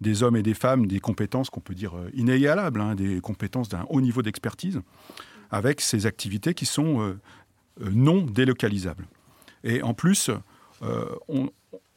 des 0.01 0.23
hommes 0.23 0.35
et 0.35 0.43
des 0.43 0.53
femmes, 0.53 0.87
des 0.87 0.99
compétences 0.99 1.49
qu'on 1.49 1.59
peut 1.59 1.75
dire 1.75 1.93
inégalables, 2.13 2.81
hein, 2.81 2.95
des 2.95 3.21
compétences 3.21 3.69
d'un 3.69 3.85
haut 3.89 4.01
niveau 4.01 4.21
d'expertise, 4.21 4.81
avec 5.51 5.81
ces 5.81 6.05
activités 6.05 6.53
qui 6.53 6.65
sont 6.65 7.17
non 7.79 8.21
délocalisables. 8.21 9.07
Et 9.63 9.81
en 9.81 9.93
plus, 9.93 10.31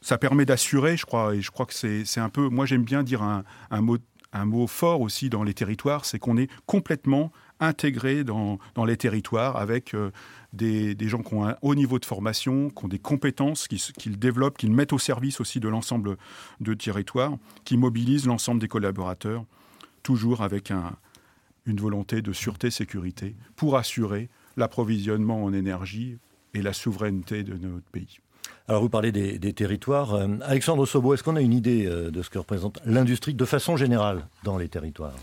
ça 0.01 0.17
permet 0.17 0.45
d'assurer, 0.45 0.97
je 0.97 1.05
crois, 1.05 1.35
et 1.35 1.41
je 1.41 1.49
crois 1.49 1.65
que 1.65 1.73
c'est 1.73 2.19
un 2.19 2.29
peu, 2.29 2.49
moi 2.49 2.65
j'aime 2.65 2.83
bien 2.83 3.03
dire 3.03 3.21
un, 3.21 3.81
mot, 3.81 3.97
un 4.33 4.45
mot 4.45 4.67
fort 4.67 5.01
aussi 5.01 5.29
dans 5.29 5.43
les 5.43 5.53
territoires, 5.53 6.05
c'est 6.05 6.19
qu'on 6.19 6.37
est 6.37 6.49
complètement 6.65 7.31
intégrés 7.59 8.23
dans, 8.23 8.59
les 8.85 8.97
territoires 8.97 9.57
avec 9.57 9.93
euh, 9.93 10.11
des, 10.53 10.95
gens 11.07 11.21
qui 11.21 11.33
ont 11.33 11.47
un 11.47 11.55
haut 11.61 11.75
niveau 11.75 11.99
de 11.99 12.05
formation, 12.05 12.69
qui 12.69 12.85
ont 12.85 12.87
des 12.87 12.99
compétences, 12.99 13.67
qu'ils 13.67 14.19
développent, 14.19 14.57
qu'ils 14.57 14.71
mettent 14.71 14.93
au 14.93 14.99
service 14.99 15.39
aussi 15.39 15.59
de 15.59 15.67
l'ensemble 15.67 16.17
de 16.59 16.73
territoires, 16.73 17.37
qui 17.63 17.77
mobilisent 17.77 18.27
l'ensemble 18.27 18.61
des 18.61 18.67
collaborateurs, 18.67 19.45
toujours 20.01 20.41
avec 20.41 20.71
une 21.65 21.79
volonté 21.79 22.21
de 22.21 22.33
sûreté, 22.33 22.69
sécurité, 22.71 23.35
pour 23.55 23.77
assurer 23.77 24.29
l'approvisionnement 24.57 25.43
en 25.43 25.53
énergie 25.53 26.17
et 26.53 26.61
la 26.61 26.73
souveraineté 26.73 27.43
de 27.43 27.53
notre 27.53 27.89
pays. 27.91 28.19
Alors 28.67 28.81
vous 28.81 28.89
parlez 28.89 29.11
des, 29.11 29.53
territoires. 29.53 30.13
Euh, 30.13 30.27
Alexandre 30.43 30.85
Sobo, 30.85 31.13
est-ce 31.13 31.23
qu'on 31.23 31.35
a 31.35 31.41
une 31.41 31.53
idée 31.53 31.85
euh, 31.85 32.11
de 32.11 32.21
ce 32.21 32.29
que 32.29 32.37
représente 32.37 32.79
l'industrie 32.85 33.33
de 33.33 33.45
façon 33.45 33.75
générale 33.75 34.27
dans 34.43 34.57
les 34.57 34.69
territoires? 34.69 35.15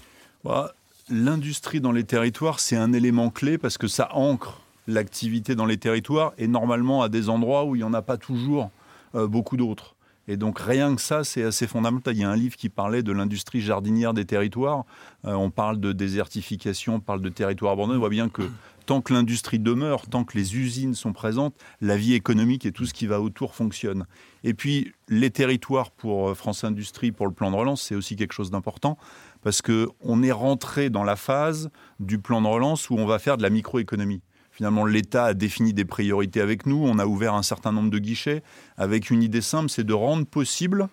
Bah, 0.45 0.75
l'industrie 1.11 1.81
dans 1.81 1.93
les 1.93 2.05
territoires, 2.05 2.61
c'est 2.61 2.77
un 2.77 2.93
élément 2.93 3.31
clé 3.31 3.59
parce 3.59 3.79
que 3.79 3.89
ça 3.89 4.09
ancre 4.15 4.61
l'activité 4.87 5.55
dans 5.55 5.67
les 5.67 5.77
territoires 5.77 6.33
et 6.39 6.49
normalement 6.49 7.03
à 7.03 7.09
des 7.09 7.29
endroits 7.29 7.65
où 7.65 7.77
il 7.77 7.79
n'y 7.79 7.85
en 7.85 7.95
a 7.95 8.03
pas 8.03 8.17
toujours 8.17 8.71
euh, 9.15 9.27
beaucoup 9.27 9.57
d'autres. 9.57 9.97
Et 10.29 10.37
donc 10.37 10.61
rien 10.61 10.95
que 10.95 11.03
ça, 11.03 11.25
c'est 11.25 11.43
assez 11.43 11.67
fondamental. 11.67 12.15
Il 12.15 12.21
y 12.21 12.25
a 12.25 12.31
un 12.31 12.37
livre 12.37 12.57
qui 12.57 12.69
parlait 12.69 13.03
de 13.03 13.11
l'industrie 13.11 13.61
jardinière 13.61 14.15
des 14.15 14.25
territoires. 14.25 14.85
Euh, 15.25 15.33
on 15.33 15.51
parle 15.51 15.81
de 15.81 15.93
désertification, 15.93 16.97
on 16.97 17.01
parle 17.01 17.21
de 17.21 17.29
territoires 17.29 17.73
abandonnés. 17.73 17.97
On 17.97 18.01
voit 18.01 18.11
bien 18.11 18.29
que 18.29 18.43
tant 18.87 19.01
que 19.01 19.13
l'industrie 19.13 19.59
demeure, 19.59 20.07
tant 20.07 20.25
que 20.25 20.39
les 20.39 20.57
usines 20.57 20.95
sont 20.95 21.13
présentes, 21.13 21.55
la 21.81 21.97
vie 21.97 22.15
économique 22.15 22.67
et 22.67 22.73
tout 22.73 22.87
ce 22.87 22.95
qui 22.95 23.07
va 23.07 23.21
autour 23.21 23.55
fonctionne. 23.55 24.07
Et 24.45 24.55
puis 24.55 24.93
les 25.09 25.31
territoires 25.31 25.91
pour 25.91 26.31
euh, 26.31 26.35
France 26.35 26.65
Industrie, 26.65 27.13
pour 27.13 27.27
le 27.27 27.33
plan 27.33 27.51
de 27.51 27.57
relance, 27.57 27.83
c'est 27.83 27.95
aussi 27.95 28.17
quelque 28.17 28.33
chose 28.33 28.51
d'important 28.51 28.99
parce 29.43 29.63
qu'on 29.63 30.23
est 30.23 30.33
rentré 30.33 30.91
dans 30.91 31.05
la 31.05 31.17
phase 31.17 31.71
du 31.99 32.19
plan 32.19 32.43
de 32.43 32.47
relance 32.47 32.91
où 32.91 32.95
on 32.95 33.07
va 33.07 33.19
faire 33.19 33.37
de 33.37 33.43
la 33.43 33.51
microéconomie. 33.51 34.23
Finalement, 34.51 34.85
l'État 34.85 35.27
a 35.27 35.35
défini 35.35 35.73
des 35.73 35.85
priorités 35.85 36.41
avec 36.41 36.67
nous, 36.67 36.83
on 36.85 36.99
a 36.99 37.07
ouvert 37.07 37.35
un 37.35 37.43
certain 37.43 37.73
nombre 37.73 37.91
de 37.91 37.99
guichets 37.99 38.43
avec 38.77 39.11
une 39.11 39.23
idée 39.23 39.41
simple, 39.41 39.71
c'est 39.71 39.85
de 39.85 39.95
rendre 39.95 40.27
possible 40.27 40.89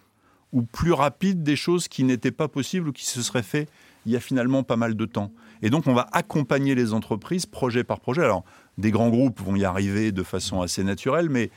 ou 0.53 0.61
plus 0.61 0.93
rapide 0.93 1.43
des 1.43 1.55
choses 1.55 1.87
qui 1.87 2.03
n'étaient 2.03 2.31
pas 2.31 2.47
possibles 2.47 2.89
ou 2.89 2.91
qui 2.91 3.05
se 3.05 3.21
seraient 3.21 3.43
fait 3.43 3.67
il 4.05 4.13
y 4.13 4.15
a 4.15 4.21
finalement 4.21 4.63
pas 4.63 4.77
mal 4.77 4.95
de 4.95 5.05
temps. 5.05 5.33
Et 5.61 5.69
donc, 5.69 5.85
on 5.85 5.93
va 5.93 6.07
accompagner 6.13 6.75
les 6.75 6.93
entreprises 6.93 7.45
projet 7.45 7.83
par 7.83 7.99
projet. 7.99 8.23
Alors, 8.23 8.45
des 8.77 8.89
grands 8.89 9.09
groupes 9.09 9.41
vont 9.41 9.57
y 9.57 9.65
arriver 9.65 10.13
de 10.13 10.23
façon 10.23 10.61
assez 10.61 10.83
naturelle, 10.83 11.29
mais 11.29 11.51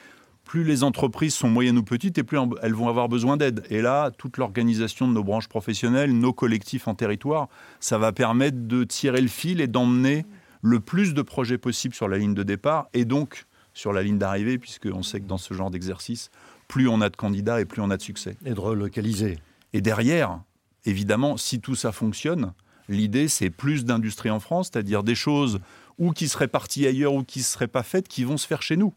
plus 0.51 0.65
les 0.65 0.83
entreprises 0.83 1.35
sont 1.35 1.49
moyennes 1.49 1.79
ou 1.79 1.85
petites 1.85 2.19
et 2.19 2.25
plus 2.25 2.37
elles 2.61 2.75
vont 2.75 2.89
avoir 2.89 3.09
besoin 3.09 3.37
d'aide. 3.37 3.63
Et 3.71 3.81
là, 3.81 4.11
toute 4.11 4.37
l'organisation 4.37 5.07
de 5.07 5.13
nos 5.13 5.23
branches 5.23 5.47
professionnelles, 5.47 6.13
nos 6.13 6.33
collectifs 6.33 6.89
en 6.89 6.97
territoire, 6.97 7.49
ça 7.79 7.99
va 7.99 8.11
permettre 8.11 8.67
de 8.67 8.83
tirer 8.83 9.21
le 9.21 9.29
fil 9.29 9.61
et 9.61 9.69
d'emmener 9.69 10.27
le 10.61 10.81
plus 10.81 11.15
de 11.15 11.23
projets 11.23 11.57
possibles 11.57 11.95
sur 11.95 12.09
la 12.09 12.19
ligne 12.19 12.35
de 12.35 12.43
départ 12.43 12.89
et 12.95 13.05
donc 13.05 13.45
sur 13.75 13.93
la 13.93 14.03
ligne 14.03 14.19
d'arrivée, 14.19 14.59
puisqu'on 14.59 15.05
sait 15.05 15.21
que 15.21 15.27
dans 15.27 15.39
ce 15.39 15.55
genre 15.55 15.71
d'exercice, 15.71 16.33
plus 16.67 16.89
on 16.89 17.01
a 17.01 17.11
de 17.11 17.17
candidats 17.17 17.61
et 17.61 17.65
plus 17.65 17.81
on 17.81 17.89
a 17.89 17.97
de 17.97 18.03
succès. 18.03 18.37
Et 18.45 18.53
de 18.53 18.59
relocaliser. 18.59 19.39
Et 19.73 19.81
derrière, 19.81 20.41
évidemment, 20.85 21.37
si 21.37 21.61
tout 21.61 21.77
ça 21.77 21.93
fonctionne, 21.93 22.55
l'idée 22.89 23.29
c'est 23.29 23.51
plus 23.51 23.85
d'industrie 23.85 24.31
en 24.31 24.41
France, 24.41 24.71
c'est-à-dire 24.73 25.05
des 25.05 25.15
choses 25.15 25.61
ou 25.99 26.11
qui 26.11 26.27
seraient 26.27 26.49
parties 26.49 26.89
ailleurs 26.89 27.15
ou 27.15 27.23
qui 27.23 27.39
ne 27.39 27.45
seraient 27.45 27.69
pas 27.69 27.85
faites, 27.85 28.09
qui 28.09 28.25
vont 28.25 28.37
se 28.37 28.49
faire 28.49 28.63
chez 28.63 28.77
nous. 28.77 28.93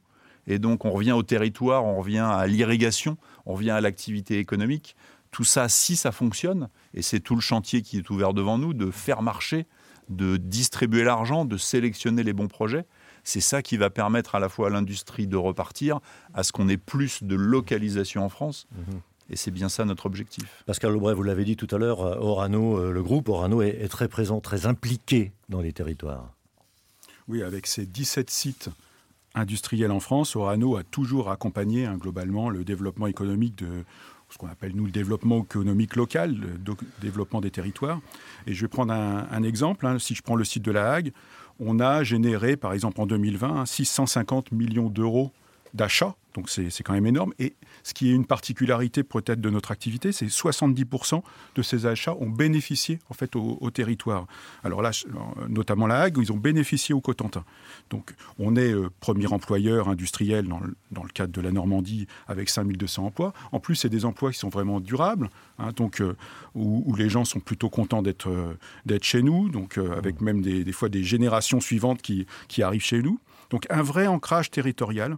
Et 0.47 0.59
donc 0.59 0.85
on 0.85 0.91
revient 0.91 1.13
au 1.13 1.23
territoire, 1.23 1.85
on 1.85 1.97
revient 1.97 2.19
à 2.19 2.45
l'irrigation, 2.47 3.17
on 3.45 3.53
revient 3.53 3.71
à 3.71 3.81
l'activité 3.81 4.39
économique. 4.39 4.95
tout 5.31 5.43
ça, 5.43 5.67
si 5.67 5.95
ça 5.95 6.11
fonctionne, 6.11 6.69
et 6.93 7.01
c'est 7.01 7.19
tout 7.19 7.33
le 7.33 7.41
chantier 7.41 7.81
qui 7.81 7.97
est 7.97 8.09
ouvert 8.11 8.35
devant 8.35 8.59
nous, 8.59 8.75
de 8.75 8.91
faire 8.91 9.23
marcher, 9.23 9.65
de 10.09 10.37
distribuer 10.37 11.03
l'argent, 11.03 11.43
de 11.43 11.57
sélectionner 11.57 12.21
les 12.21 12.33
bons 12.33 12.47
projets, 12.47 12.85
c'est 13.23 13.41
ça 13.41 13.61
qui 13.61 13.77
va 13.77 13.89
permettre 13.89 14.35
à 14.35 14.39
la 14.39 14.49
fois 14.49 14.67
à 14.67 14.69
l'industrie 14.69 15.27
de 15.27 15.37
repartir, 15.37 15.99
à 16.33 16.43
ce 16.43 16.51
qu'on 16.51 16.67
ait 16.69 16.77
plus 16.77 17.23
de 17.23 17.35
localisation 17.35 18.23
en 18.23 18.29
France. 18.29 18.67
Mhm. 18.71 19.01
Et 19.29 19.35
c'est 19.37 19.51
bien 19.51 19.69
ça 19.69 19.85
notre 19.85 20.05
objectif. 20.05 20.63
Pascal 20.65 20.91
Lebray, 20.91 21.15
vous 21.15 21.23
l'avez 21.23 21.45
dit 21.45 21.55
tout 21.55 21.73
à 21.73 21.77
l'heure, 21.77 22.01
euh, 22.01 22.17
Orano, 22.17 22.77
euh, 22.77 22.91
le 22.91 23.01
groupe 23.01 23.29
Orano 23.29 23.61
est, 23.61 23.87
très 23.87 24.09
présent, 24.09 24.41
très 24.41 24.65
impliqué 24.65 25.31
dans 25.47 25.61
les 25.61 25.71
territoires. 25.71 26.33
Oui, 27.29 27.41
avec 27.41 27.67
ses 27.67 27.85
17 27.85 28.29
sites 28.29 28.69
industriels 29.35 29.91
en 29.91 29.99
France, 29.99 30.35
Orano 30.35 30.75
a 30.77 30.83
toujours 30.83 31.29
accompagné 31.29 31.85
hein, 31.85 31.97
globalement 31.97 32.49
le 32.49 32.63
développement 32.63 33.07
économique 33.07 33.57
de 33.57 33.83
ce 34.29 34.37
qu'on 34.37 34.47
appelle 34.47 34.73
nous 34.75 34.85
le 34.85 34.91
développement 34.91 35.43
économique 35.43 35.95
local, 35.95 36.35
le 36.35 36.75
développement 37.01 37.39
des 37.39 37.51
territoires. 37.51 38.01
Et 38.47 38.53
je 38.53 38.61
vais 38.61 38.67
prendre 38.67 38.91
un, 38.91 39.43
exemple. 39.43 39.85
Hein. 39.85 39.99
Si 39.99 40.15
je 40.15 40.23
prends 40.23 40.35
le 40.35 40.43
site 40.43 40.63
de 40.63 40.71
La 40.71 40.91
Hague, 40.91 41.11
on 41.59 41.79
a 41.79 42.03
généré, 42.03 42.57
par 42.57 42.73
exemple 42.73 42.99
en 42.99 43.05
2020, 43.05 43.65
650 43.67 44.51
millions 44.51 44.89
d'euros 44.89 45.31
d'achats 45.73 46.15
donc 46.33 46.49
c'est 46.49 46.83
quand 46.83 46.93
même 46.93 47.05
énorme. 47.05 47.33
Et 47.39 47.55
ce 47.83 47.93
qui 47.93 48.09
est 48.09 48.13
une 48.13 48.25
particularité 48.25 49.03
peut-être 49.03 49.39
de 49.39 49.49
notre 49.49 49.71
activité, 49.71 50.11
c'est 50.11 50.25
70% 50.25 51.21
de 51.55 51.61
ces 51.61 51.85
achats 51.85 52.15
ont 52.19 52.29
bénéficié 52.29 52.99
en 53.09 53.13
fait 53.13 53.35
au, 53.35 53.69
territoire. 53.71 54.27
Alors 54.63 54.81
là, 54.81 54.91
notamment 55.47 55.87
la 55.87 56.01
Hague, 56.01 56.17
ils 56.19 56.31
ont 56.31 56.37
bénéficié 56.37 56.93
au 56.93 57.01
Cotentin. 57.01 57.43
Donc 57.89 58.13
on 58.39 58.55
est 58.55 58.71
euh, 58.71 58.89
premier 58.99 59.27
employeur 59.27 59.89
industriel 59.89 60.47
dans 60.47 60.59
le, 60.59 60.75
dans 60.91 61.03
le, 61.03 61.09
cadre 61.09 61.31
de 61.31 61.41
la 61.41 61.51
Normandie 61.51 62.07
avec 62.27 62.49
5200 62.49 63.05
emplois. 63.05 63.33
En 63.51 63.59
plus, 63.59 63.75
c'est 63.75 63.89
des 63.89 64.05
emplois 64.05 64.31
qui 64.31 64.39
sont 64.39 64.49
vraiment 64.49 64.79
durables, 64.79 65.29
hein, 65.59 65.71
donc 65.75 66.01
euh, 66.01 66.15
où, 66.55 66.95
les 66.95 67.09
gens 67.09 67.25
sont 67.25 67.39
plutôt 67.39 67.69
contents 67.69 68.01
d'être 68.01 68.29
euh, 68.29 68.57
d'être 68.85 69.03
chez 69.03 69.23
nous, 69.23 69.49
donc 69.49 69.77
avec 69.77 70.21
même 70.21 70.41
des, 70.41 70.63
des, 70.63 70.71
fois 70.71 70.89
des 70.89 71.03
générations 71.03 71.59
suivantes 71.59 72.01
qui, 72.01 72.25
qui 72.47 72.63
arrivent 72.63 72.83
chez 72.83 73.01
nous. 73.01 73.19
Donc 73.49 73.65
un 73.69 73.81
vrai 73.81 74.07
ancrage 74.07 74.51
territorial 74.51 75.17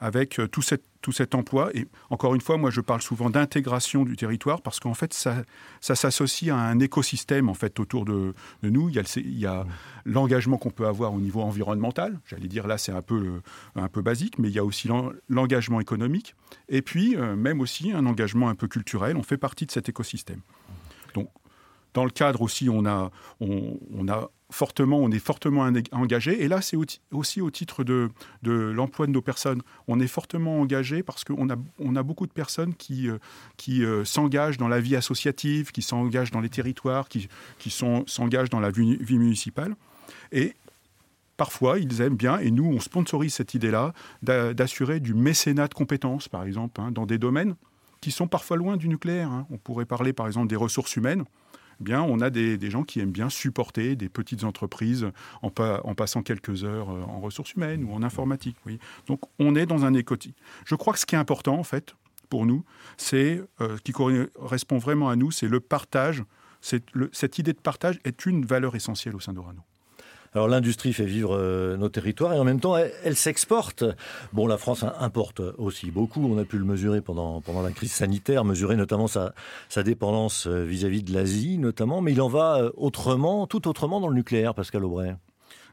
avec 0.00 0.38
euh, 0.38 0.46
tout, 0.46 0.62
tout 1.02 1.12
cet 1.12 1.34
emploi. 1.34 1.70
Et 1.74 1.86
encore 2.10 2.34
une 2.34 2.40
fois, 2.40 2.56
moi, 2.56 2.70
je 2.70 2.80
parle 2.80 3.02
souvent 3.02 3.30
d'intégration 3.30 4.04
du 4.04 4.16
territoire 4.16 4.62
parce 4.62 4.80
qu'en 4.80 4.94
fait, 4.94 5.14
ça, 5.14 5.42
ça 5.80 5.94
s'associe 5.94 6.54
à 6.54 6.58
un 6.58 6.78
écosystème 6.80 7.48
en 7.48 7.54
fait 7.54 7.78
autour 7.80 8.04
de, 8.04 8.34
nous. 8.62 8.90
Il 8.90 9.38
y 9.38 9.46
a, 9.46 9.52
a 9.52 9.66
l'engagement 10.04 10.58
qu'on 10.58 10.70
peut 10.70 10.86
avoir 10.86 11.14
au 11.14 11.20
niveau 11.20 11.40
environnemental. 11.40 12.20
J'allais 12.26 12.48
dire 12.48 12.66
là, 12.66 12.78
c'est 12.78 12.92
un 12.92 13.02
peu, 13.02 13.40
un 13.76 13.88
peu 13.88 14.02
basique, 14.02 14.38
mais 14.38 14.48
il 14.48 14.54
y 14.54 14.58
a 14.58 14.64
aussi 14.64 14.88
l'engagement 15.28 15.80
économique. 15.80 16.34
Et 16.68 16.82
puis, 16.82 17.16
euh, 17.16 17.36
même 17.36 17.60
aussi 17.60 17.92
un 17.92 18.06
engagement 18.06 18.48
un 18.48 18.54
peu 18.54 18.68
culturel. 18.68 19.16
On 19.16 19.22
fait 19.22 19.38
partie 19.38 19.66
de 19.66 19.70
cet 19.70 19.88
écosystème. 19.88 20.40
Donc, 21.14 21.28
dans 21.94 22.04
le 22.04 22.10
cadre 22.10 22.42
aussi, 22.42 22.68
on 22.68 22.84
a, 22.86 23.10
on, 23.40 23.78
on 23.92 24.08
a 24.08 24.30
fortement, 24.54 24.98
on 24.98 25.10
est 25.10 25.18
fortement 25.18 25.68
engagé. 25.92 26.42
Et 26.42 26.48
là, 26.48 26.62
c'est 26.62 26.76
aussi 27.10 27.40
au 27.40 27.50
titre 27.50 27.82
de, 27.82 28.10
de 28.42 28.52
l'emploi 28.52 29.06
de 29.06 29.10
nos 29.10 29.20
personnes. 29.20 29.62
On 29.88 29.98
est 29.98 30.06
fortement 30.06 30.60
engagé 30.60 31.02
parce 31.02 31.24
qu'on 31.24 31.50
a, 31.50 31.56
on 31.80 31.96
a 31.96 32.02
beaucoup 32.02 32.26
de 32.26 32.32
personnes 32.32 32.74
qui, 32.74 33.08
euh, 33.08 33.18
qui 33.56 33.84
euh, 33.84 34.04
s'engagent 34.04 34.56
dans 34.56 34.68
la 34.68 34.80
vie 34.80 34.94
associative, 34.94 35.72
qui 35.72 35.82
s'engagent 35.82 36.30
dans 36.30 36.40
les 36.40 36.48
territoires, 36.48 37.08
qui, 37.08 37.28
qui 37.58 37.70
s'engagent 37.70 38.50
dans 38.50 38.60
la 38.60 38.70
vie, 38.70 38.96
municipale. 39.10 39.74
Et 40.30 40.54
parfois, 41.36 41.80
ils 41.80 42.00
aiment 42.00 42.16
bien, 42.16 42.38
et 42.38 42.52
nous, 42.52 42.66
on 42.66 42.78
sponsorise 42.78 43.34
cette 43.34 43.54
idée-là, 43.54 43.92
d'assurer 44.22 45.00
du 45.00 45.14
mécénat 45.14 45.66
de 45.66 45.74
compétences, 45.74 46.28
par 46.28 46.44
exemple, 46.44 46.80
hein, 46.80 46.92
dans 46.92 47.06
des 47.06 47.18
domaines 47.18 47.56
qui 48.00 48.12
sont 48.12 48.28
parfois 48.28 48.56
loin 48.56 48.76
du 48.76 48.88
nucléaire. 48.88 49.30
Hein. 49.30 49.46
On 49.50 49.56
pourrait 49.56 49.86
parler, 49.86 50.12
par 50.12 50.26
exemple, 50.26 50.46
des 50.46 50.56
ressources 50.56 50.94
humaines. 50.94 51.24
Bien, 51.80 52.02
on 52.02 52.20
a 52.20 52.30
des, 52.30 52.70
gens 52.70 52.82
qui 52.82 53.00
aiment 53.00 53.12
bien 53.12 53.28
supporter 53.28 53.96
des 53.96 54.08
petites 54.08 54.44
entreprises 54.44 55.08
en, 55.42 55.50
passant 55.50 56.22
quelques 56.22 56.64
heures 56.64 56.90
euh, 56.90 57.02
en 57.02 57.20
ressources 57.20 57.54
humaines 57.54 57.84
ou 57.84 57.92
en 57.92 58.02
informatique. 58.02 58.56
Donc, 59.06 59.20
on 59.38 59.54
est 59.54 59.66
dans 59.66 59.84
un 59.84 59.94
écotis. 59.94 60.34
Je 60.64 60.74
crois 60.74 60.92
que 60.92 60.98
ce 60.98 61.06
qui 61.06 61.14
est 61.14 61.18
important, 61.18 61.58
en 61.58 61.64
fait, 61.64 61.94
pour 62.30 62.46
nous, 62.46 62.64
c'est 62.96 63.42
euh, 63.60 63.76
ce 63.76 63.82
qui 63.82 63.92
correspond 63.92 64.78
vraiment 64.78 65.08
à 65.08 65.16
nous, 65.16 65.30
c'est 65.30 65.48
le 65.48 65.60
partage. 65.60 66.24
cette 66.60 67.38
idée 67.38 67.52
de 67.52 67.60
partage 67.60 67.98
est 68.04 68.26
une 68.26 68.44
valeur 68.44 68.74
essentielle 68.74 69.14
au 69.14 69.20
sein 69.20 69.32
d'Orano. 69.32 69.62
Alors 70.34 70.48
l'industrie 70.48 70.92
fait 70.92 71.04
vivre 71.04 71.36
euh, 71.36 71.76
nos 71.76 71.88
territoires 71.88 72.32
et 72.32 72.38
en 72.40 72.44
même 72.44 72.58
temps 72.58 72.76
elle, 72.76 73.14
s'exporte. 73.14 73.84
Bon, 74.32 74.48
la 74.48 74.58
France 74.58 74.84
importe 74.98 75.40
aussi 75.58 75.92
beaucoup. 75.92 76.26
On 76.26 76.38
a 76.38 76.44
pu 76.44 76.58
le 76.58 76.64
mesurer 76.64 77.00
pendant 77.00 77.40
la 77.62 77.70
crise 77.70 77.92
sanitaire, 77.92 78.44
mesurer 78.44 78.74
notamment 78.74 79.06
sa 79.06 79.32
dépendance 79.84 80.48
euh, 80.48 80.64
vis-à-vis 80.64 81.04
de 81.04 81.12
l'Asie, 81.12 81.58
notamment. 81.58 82.00
Mais 82.00 82.12
il 82.12 82.20
en 82.20 82.28
va 82.28 82.56
euh, 82.56 82.70
autrement, 82.76 83.46
tout 83.46 83.68
autrement 83.68 84.00
dans 84.00 84.08
le 84.08 84.16
nucléaire, 84.16 84.54
Pascal 84.54 84.84
Aubray. 84.84 85.14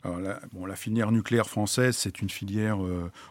La, 0.03 0.75
filière 0.75 1.11
nucléaire 1.11 1.47
française, 1.47 1.95
c'est 1.95 2.23
une 2.23 2.29
filière 2.31 2.79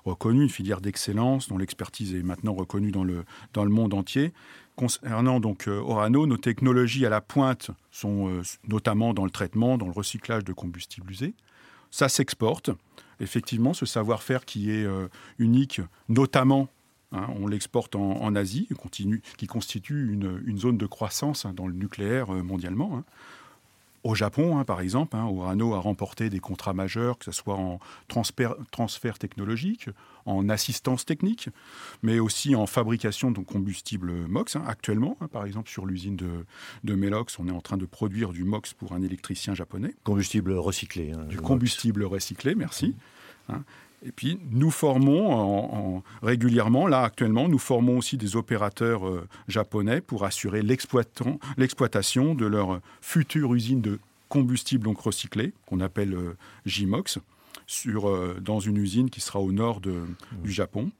reconnue, 0.04 0.44
une 0.44 0.48
filière 0.48 0.80
d'excellence, 0.80 1.48
dont 1.48 1.58
l'expertise 1.58 2.14
est 2.14 2.22
maintenant 2.22 2.54
reconnue 2.54 2.92
dans 2.92 3.02
le 3.02 3.70
monde 3.70 3.92
entier. 3.92 4.32
Concernant 4.80 5.40
donc 5.40 5.68
euh, 5.68 5.78
Orano, 5.78 6.24
nos 6.24 6.38
technologies 6.38 7.04
à 7.04 7.10
la 7.10 7.20
pointe 7.20 7.70
sont 7.90 8.30
euh, 8.30 8.42
notamment 8.66 9.12
dans 9.12 9.26
le 9.26 9.30
traitement, 9.30 9.76
dans 9.76 9.84
le 9.84 9.92
recyclage 9.92 10.42
de 10.42 10.54
combustibles 10.54 11.10
usés. 11.10 11.34
Ça 11.90 12.08
s'exporte. 12.08 12.70
Effectivement, 13.20 13.74
ce 13.74 13.84
savoir-faire 13.84 14.46
qui 14.46 14.70
est 14.70 14.86
euh, 14.86 15.08
unique, 15.38 15.82
notamment 16.08 16.70
hein, 17.12 17.26
on 17.38 17.46
l'exporte 17.46 17.94
en, 17.94 18.34
Asie, 18.34 18.68
qui 19.36 19.46
constitue 19.46 20.14
une, 20.14 20.56
zone 20.56 20.78
de 20.78 20.86
croissance 20.86 21.44
hein, 21.44 21.52
dans 21.52 21.66
le 21.66 21.74
nucléaire 21.74 22.28
mondialement. 22.30 22.96
Hein. 22.96 23.04
Au 24.02 24.14
Japon, 24.14 24.58
hein, 24.58 24.64
par 24.64 24.80
exemple, 24.80 25.14
hein, 25.16 25.24
Orano 25.24 25.74
a 25.74 25.78
remporté 25.78 26.30
des 26.30 26.40
contrats 26.40 26.72
majeurs, 26.72 27.18
que 27.18 27.26
ce 27.26 27.32
soit 27.32 27.56
en 27.56 27.80
transfert, 28.08 29.18
technologique, 29.18 29.90
en 30.24 30.48
assistance 30.48 31.04
technique, 31.04 31.50
mais 32.02 32.18
aussi 32.18 32.54
en 32.54 32.66
fabrication 32.66 33.30
de 33.30 33.40
combustible 33.40 34.12
MOX. 34.26 34.56
Hein, 34.56 34.62
actuellement, 34.66 35.16
par 35.32 35.44
exemple, 35.44 35.68
sur 35.68 35.84
l'usine 35.84 36.16
de, 36.16 36.46
de, 36.84 36.94
Melox, 36.94 37.38
on 37.38 37.48
est 37.48 37.52
en 37.52 37.60
train 37.60 37.76
de 37.76 37.86
produire 37.86 38.32
du 38.32 38.44
MOX 38.44 38.72
pour 38.72 38.92
un 38.92 39.02
électricien 39.02 39.54
japonais. 39.54 39.94
Combustible 40.04 40.52
recyclé. 40.52 41.12
du 41.28 41.36
combustible 41.36 42.04
recyclé, 42.04 42.54
merci. 42.54 42.94
Et 44.02 44.12
puis, 44.12 44.40
nous 44.50 44.70
formons 44.70 46.02
régulièrement, 46.22 46.86
là 46.86 47.02
actuellement, 47.02 47.48
nous 47.48 47.58
formons 47.58 47.98
aussi 47.98 48.16
des 48.16 48.36
opérateurs 48.36 49.06
euh, 49.06 49.28
japonais 49.48 50.00
pour 50.00 50.24
assurer 50.24 50.62
l'exploitation 50.62 52.34
de 52.34 52.46
leur 52.46 52.80
future 53.02 53.54
usine 53.54 53.82
de 53.82 53.98
combustible 54.28 54.84
donc 54.84 55.00
recyclé, 55.00 55.52
qu'on 55.66 55.80
appelle 55.80 56.14
euh, 56.14 56.36
JMOX, 56.64 57.18
sur, 57.66 58.08
euh, 58.08 58.38
dans 58.40 58.60
une 58.60 58.78
usine 58.78 59.10
qui 59.10 59.20
sera 59.20 59.40
au 59.40 59.52
nord 59.52 59.80
de, 59.80 59.90
mmh. 59.90 60.42
du 60.42 60.52
Japon. 60.52 60.90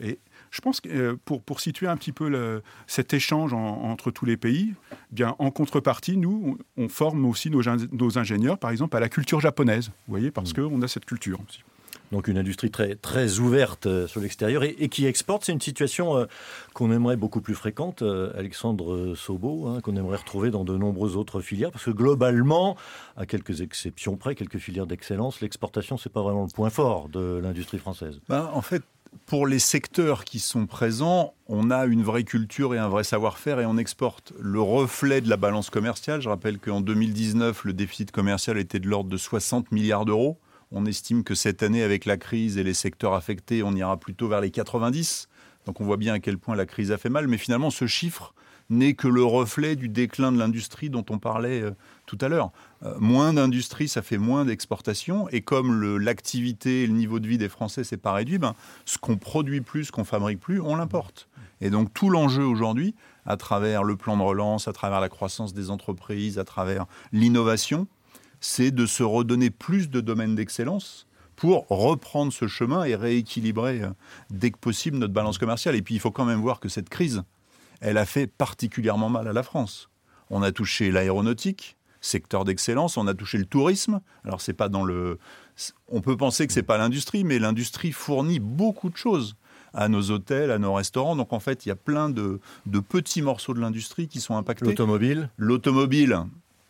Et 0.00 0.18
je 0.50 0.60
pense 0.60 0.80
que 0.80 1.14
pour, 1.24 1.42
pour 1.42 1.60
situer 1.60 1.86
un 1.86 1.96
petit 1.96 2.12
peu 2.12 2.28
le, 2.28 2.62
cet 2.86 3.14
échange 3.14 3.52
entre 3.54 4.10
tous 4.10 4.24
les 4.24 4.36
pays, 4.36 4.74
eh 4.92 4.96
bien 5.14 5.36
en 5.38 5.50
contrepartie, 5.50 6.16
nous, 6.16 6.58
on, 6.76 6.88
forme 6.88 7.24
aussi 7.24 7.50
nos, 7.50 7.62
nos, 7.92 8.18
ingénieurs, 8.18 8.58
par 8.58 8.70
exemple, 8.70 8.96
à 8.96 9.00
la 9.00 9.08
culture 9.08 9.40
japonaise, 9.40 9.88
vous 9.88 10.12
voyez, 10.12 10.30
parce 10.30 10.52
mmh. 10.52 10.68
qu'on 10.68 10.82
a 10.82 10.88
cette 10.88 11.06
culture 11.06 11.40
aussi 11.46 11.60
donc 12.12 12.28
une 12.28 12.38
industrie 12.38 12.70
très, 12.70 12.96
très 12.96 13.38
ouverte 13.38 13.86
euh, 13.86 14.06
sur 14.06 14.20
l'extérieur 14.20 14.62
et, 14.62 14.88
qui 14.88 15.06
exporte. 15.06 15.44
C'est 15.44 15.52
une 15.52 15.60
situation 15.60 16.16
euh, 16.16 16.26
qu'on 16.72 16.92
aimerait 16.92 17.16
beaucoup 17.16 17.40
plus 17.40 17.54
fréquente, 17.54 18.02
euh, 18.02 18.32
Alexandre 18.36 19.14
Sobo, 19.14 19.68
hein, 19.68 19.80
qu'on 19.80 19.96
aimerait 19.96 20.18
retrouver 20.18 20.50
dans 20.50 20.64
de 20.64 20.76
nombreuses 20.76 21.16
autres 21.16 21.40
filières, 21.40 21.70
parce 21.70 21.84
que 21.84 21.90
globalement, 21.90 22.76
à 23.16 23.26
quelques 23.26 23.60
exceptions 23.60 24.16
près, 24.16 24.34
quelques 24.34 24.58
filières 24.58 24.86
d'excellence, 24.86 25.40
l'exportation, 25.40 25.96
c'est 25.96 26.12
pas 26.12 26.22
vraiment 26.22 26.42
le 26.42 26.52
point 26.54 26.70
fort 26.70 27.08
de 27.08 27.40
l'industrie 27.42 27.78
française. 27.78 28.20
Ben, 28.28 28.50
en 28.52 28.62
fait, 28.62 28.82
pour 29.26 29.46
les 29.46 29.58
secteurs 29.58 30.24
qui 30.24 30.38
sont 30.38 30.66
présents, 30.66 31.34
on 31.46 31.70
a 31.70 31.86
une 31.86 32.02
vraie 32.02 32.24
culture 32.24 32.74
et 32.74 32.78
un 32.78 32.88
vrai 32.88 33.04
savoir-faire 33.04 33.60
et 33.60 33.66
on 33.66 33.78
exporte. 33.78 34.32
Le 34.40 34.60
reflet 34.60 35.20
de 35.20 35.28
la 35.28 35.36
balance 35.36 35.70
commerciale, 35.70 36.20
je 36.20 36.28
rappelle 36.28 36.58
qu'en 36.58 36.80
2019, 36.80 37.64
le 37.64 37.72
déficit 37.72 38.10
commercial 38.10 38.58
était 38.58 38.80
de 38.80 38.88
l'ordre 38.88 39.10
de 39.10 39.16
60 39.16 39.72
milliards 39.72 40.04
d'euros. 40.04 40.38
On 40.76 40.86
estime 40.86 41.22
que 41.22 41.36
cette 41.36 41.62
année, 41.62 41.84
avec 41.84 42.04
la 42.04 42.16
crise 42.16 42.58
et 42.58 42.64
les 42.64 42.74
secteurs 42.74 43.14
affectés, 43.14 43.62
on 43.62 43.76
ira 43.76 43.96
plutôt 43.96 44.26
vers 44.26 44.40
les 44.40 44.50
90. 44.50 45.28
Donc 45.66 45.80
on 45.80 45.84
voit 45.84 45.96
bien 45.96 46.14
à 46.14 46.18
quel 46.18 46.36
point 46.36 46.56
la 46.56 46.66
crise 46.66 46.90
a 46.90 46.98
fait 46.98 47.08
mal. 47.08 47.28
Mais 47.28 47.38
finalement, 47.38 47.70
ce 47.70 47.86
chiffre 47.86 48.34
n'est 48.70 48.94
que 48.94 49.06
le 49.06 49.22
reflet 49.22 49.76
du 49.76 49.88
déclin 49.88 50.32
de 50.32 50.38
l'industrie 50.38 50.90
dont 50.90 51.04
on 51.10 51.18
parlait 51.20 51.62
euh, 51.62 51.70
tout 52.06 52.18
à 52.20 52.28
l'heure. 52.28 52.50
Euh, 52.82 52.94
moins 52.98 53.32
d'industrie, 53.32 53.86
ça 53.86 54.02
fait 54.02 54.18
moins 54.18 54.44
d'exportation. 54.44 55.28
Et 55.28 55.42
comme 55.42 55.96
l'activité 55.98 56.82
et 56.82 56.86
le 56.88 56.94
niveau 56.94 57.20
de 57.20 57.28
vie 57.28 57.38
des 57.38 57.48
Français 57.48 57.84
s'est 57.84 57.96
pas 57.96 58.12
réduit, 58.12 58.38
ben, 58.38 58.56
ce 58.84 58.98
qu'on 58.98 59.16
produit 59.16 59.60
plus, 59.60 59.84
ce 59.84 59.92
qu'on 59.92 60.04
fabrique 60.04 60.40
plus, 60.40 60.60
on 60.60 60.74
l'importe. 60.74 61.28
Et 61.60 61.70
donc 61.70 61.94
tout 61.94 62.10
l'enjeu 62.10 62.44
aujourd'hui, 62.44 62.96
à 63.26 63.36
travers 63.36 63.84
le 63.84 63.94
plan 63.94 64.16
de 64.16 64.22
relance, 64.22 64.66
à 64.66 64.72
travers 64.72 65.00
la 65.00 65.08
croissance 65.08 65.54
des 65.54 65.70
entreprises, 65.70 66.40
à 66.40 66.44
travers 66.44 66.86
l'innovation, 67.12 67.86
c'est 68.44 68.72
de 68.72 68.84
se 68.84 69.02
redonner 69.02 69.48
plus 69.48 69.88
de 69.88 70.02
domaines 70.02 70.34
d'excellence 70.34 71.06
pour 71.34 71.66
reprendre 71.68 72.30
ce 72.30 72.46
chemin 72.46 72.84
et 72.84 72.94
rééquilibrer 72.94 73.82
euh, 73.82 73.90
dès 74.28 74.50
que 74.50 74.58
possible 74.58 74.98
notre 74.98 75.14
balance 75.14 75.38
commerciale. 75.38 75.74
Et 75.76 75.82
puis 75.82 75.94
il 75.94 75.98
faut 75.98 76.10
quand 76.10 76.26
même 76.26 76.42
voir 76.42 76.60
que 76.60 76.68
cette 76.68 76.90
crise, 76.90 77.22
elle 77.80 77.96
a 77.96 78.04
fait 78.04 78.26
particulièrement 78.26 79.08
mal 79.08 79.28
à 79.28 79.32
la 79.32 79.42
France. 79.42 79.88
On 80.28 80.42
a 80.42 80.52
touché 80.52 80.90
l'aéronautique, 80.90 81.78
secteur 82.02 82.44
d'excellence, 82.44 82.98
on 82.98 83.06
a 83.06 83.14
touché 83.14 83.38
le 83.38 83.46
tourisme. 83.46 84.00
Alors 84.24 84.42
c'est 84.42 84.52
pas 84.52 84.68
dans 84.68 84.84
le 84.84 85.18
on 85.88 86.02
peut 86.02 86.16
penser 86.16 86.46
que 86.46 86.52
c'est 86.52 86.62
pas 86.62 86.76
l'industrie 86.76 87.24
mais 87.24 87.38
l'industrie 87.38 87.92
fournit 87.92 88.40
beaucoup 88.40 88.90
de 88.90 88.96
choses 88.96 89.36
à 89.72 89.88
nos 89.88 90.10
hôtels, 90.10 90.50
à 90.50 90.58
nos 90.58 90.74
restaurants. 90.74 91.16
Donc 91.16 91.32
en 91.32 91.40
fait, 91.40 91.64
il 91.64 91.70
y 91.70 91.72
a 91.72 91.76
plein 91.76 92.10
de, 92.10 92.40
petits 92.88 93.22
morceaux 93.22 93.54
de 93.54 93.60
l'industrie 93.60 94.06
qui 94.06 94.20
sont 94.20 94.36
impactés. 94.36 94.66
L'automobile 94.66 95.30
L'automobile, 95.36 96.18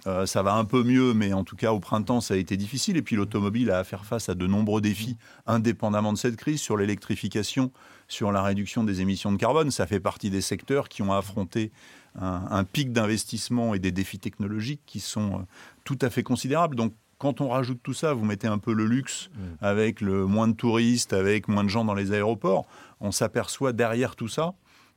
euh, 0.07 0.27
ça 0.27 0.43
va 0.43 0.55
un 0.55 0.65
peu 0.65 0.83
mieux, 0.83 1.15
mais 1.15 1.33
en 1.33 1.45
tout 1.45 1.57
cas 1.57 1.73
au 1.73 1.81
printemps, 1.81 2.21
ça 2.21 2.35
a 2.35 2.37
été 2.37 2.57
difficile. 2.57 2.97
Et 2.97 3.03
puis 3.03 3.17
l'automobile 3.17 3.71
a 3.71 3.79
à 3.79 3.85
faire 3.85 4.05
face 4.05 4.29
à 4.29 4.35
de 4.35 4.47
nombreux 4.47 4.81
défis, 4.81 5.17
indépendamment 5.47 6.13
de 6.13 6.19
cette 6.19 6.37
crise, 6.37 6.61
sur 6.61 6.77
l'électrification, 6.77 7.73
sur 8.09 8.33
la 8.33 8.43
réduction 8.43 8.85
des 8.85 9.01
émissions 9.01 9.33
de 9.33 9.37
carbone. 9.37 9.71
Ça 9.71 9.87
fait 9.87 10.01
partie 10.01 10.31
des 10.31 10.41
secteurs 10.41 10.89
qui 10.89 11.03
ont 11.03 11.13
affronté 11.13 11.73
un, 12.21 12.47
un 12.51 12.65
pic 12.65 12.93
d'investissement 12.93 13.75
et 13.75 13.79
des 13.79 13.93
défis 13.93 14.19
technologiques 14.19 14.83
qui 14.87 15.01
sont 15.01 15.41
euh, 15.41 15.43
tout 15.85 15.99
à 16.03 16.11
fait 16.11 16.23
considérables. 16.23 16.77
Donc 16.77 16.95
quand 17.19 17.41
on 17.41 17.49
rajoute 17.49 17.81
tout 17.83 17.95
ça, 17.95 18.13
vous 18.13 18.25
mettez 18.25 18.47
un 18.47 18.59
peu 18.59 18.73
le 18.73 18.87
luxe 18.87 19.31
mm. 19.33 19.65
avec 19.65 20.01
le 20.01 20.27
moins 20.27 20.49
de 20.49 20.53
touristes, 20.53 21.13
avec 21.13 21.49
moins 21.49 21.65
de 21.65 21.69
gens 21.69 21.85
dans 21.85 21.95
les 21.95 22.13
aéroports, 22.13 22.67
on 23.01 23.13
s'aperçoit 23.13 23.73
derrière 23.73 24.17
tout 24.17 24.29
ça 24.29 24.55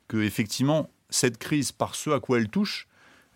que 0.07 0.17
effectivement 0.17 0.89
cette 1.09 1.37
crise, 1.37 1.71
par 1.71 1.95
ce 1.95 2.09
à 2.09 2.19
quoi 2.19 2.39
elle 2.39 2.49
touche, 2.49 2.87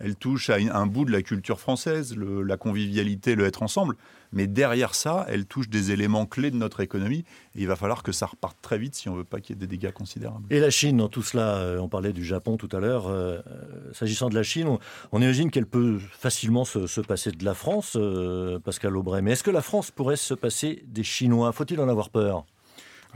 elle 0.04 0.16
touche 0.16 0.50
à 0.50 0.56
un 0.56 0.86
bout 0.88 1.06
de 1.06 1.12
la 1.12 1.22
culture 1.22 1.60
française, 1.60 2.16
la 2.18 2.58
convivialité, 2.58 3.36
le 3.36 3.46
être 3.46 3.64
ensemble. 3.64 3.96
Mais 4.34 4.48
derrière 4.48 4.96
ça, 4.96 5.26
elle 5.30 5.46
touche 5.46 5.70
des 5.70 5.92
éléments 5.92 6.26
clés 6.26 6.52
de 6.52 6.56
notre 6.56 6.80
économie. 6.80 7.26
Et 7.56 7.62
il 7.62 7.68
va 7.68 7.76
falloir 7.76 8.02
que 8.02 8.12
ça 8.12 8.26
reparte 8.26 8.58
très 8.62 8.78
vite 8.78 8.96
si 8.96 9.10
on 9.10 9.14
ne 9.14 9.18
veut 9.20 9.24
pas 9.24 9.42
qu'il 9.42 9.56
y 9.56 9.60
ait 9.60 9.60
des 9.60 9.68
dégâts 9.68 9.92
considérables. 9.92 10.46
Et 10.50 10.60
la 10.60 10.70
Chine, 10.70 10.98
dans 10.98 11.10
tout 11.10 11.22
cela, 11.22 11.58
euh, 11.58 11.80
on 11.80 11.90
parlait 11.90 12.14
du 12.14 12.24
Japon 12.24 12.58
tout 12.58 12.70
à 12.72 12.80
l'heure. 12.80 13.08
Euh, 13.08 13.40
s'agissant 13.94 14.30
de 14.30 14.36
la 14.36 14.44
Chine, 14.44 14.68
on, 15.12 15.22
imagine 15.22 15.52
qu'elle 15.52 15.68
peut 15.68 16.00
facilement 16.00 16.66
se, 16.66 17.02
passer 17.02 17.32
de 17.32 17.44
la 17.44 17.54
France, 17.54 17.96
euh, 17.96 18.60
Pascal 18.60 18.96
Aubray. 18.96 19.22
Mais 19.22 19.32
est-ce 19.32 19.44
que 19.44 19.52
la 19.52 19.62
France 19.62 19.92
pourrait 19.92 20.16
se 20.16 20.34
passer 20.34 20.84
des 20.88 21.04
Chinois? 21.04 21.52
Faut-il 21.52 21.80
en 21.80 21.90
avoir 21.90 22.10
peur? 22.10 22.46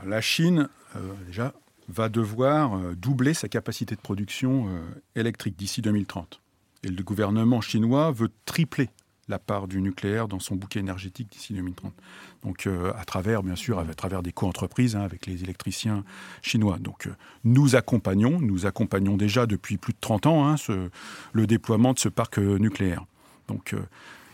La 0.06 0.20
Chine, 0.20 0.68
déjà, 1.26 1.54
va 1.88 2.10
devoir 2.10 2.78
doubler 2.96 3.34
sa 3.34 3.48
capacité 3.48 3.96
de 3.96 4.02
production 4.02 4.68
électrique 5.16 5.56
d'ici 5.56 5.82
2030. 5.82 6.42
Et 6.86 6.90
le 6.90 7.04
gouvernement 7.04 7.62
chinois 7.62 8.12
veut 8.12 8.30
tripler 8.46 8.90
la 9.28 9.40
part 9.40 9.68
du 9.68 9.82
nucléaire 9.82 10.28
dans 10.28 10.40
son 10.40 10.56
bouquet 10.56 10.80
énergétique 10.80 11.32
d'ici 11.32 11.54
2030. 11.54 11.92
Donc 12.44 12.68
euh, 12.68 12.94
à 12.96 13.06
travers, 13.06 13.42
bien 13.42 13.56
sûr, 13.56 13.80
à 13.80 13.86
travers 13.96 14.22
des 14.22 14.32
co-entreprises 14.32 14.96
hein, 14.96 15.02
avec 15.02 15.26
les 15.26 15.42
électriciens 15.42 16.04
chinois. 16.44 16.78
Donc 16.78 17.08
euh, 17.08 17.16
nous 17.44 17.76
accompagnons, 17.76 18.40
nous 18.40 18.68
accompagnons 18.68 19.18
déjà 19.18 19.48
depuis 19.48 19.78
plus 19.78 19.94
de 19.94 19.98
30 20.00 20.28
ans 20.28 20.48
hein, 20.48 20.56
le 21.34 21.48
déploiement 21.48 21.94
de 21.94 22.00
ce 22.00 22.08
parc 22.08 22.38
euh, 22.38 22.60
nucléaire. 22.60 23.04
Donc 23.48 23.76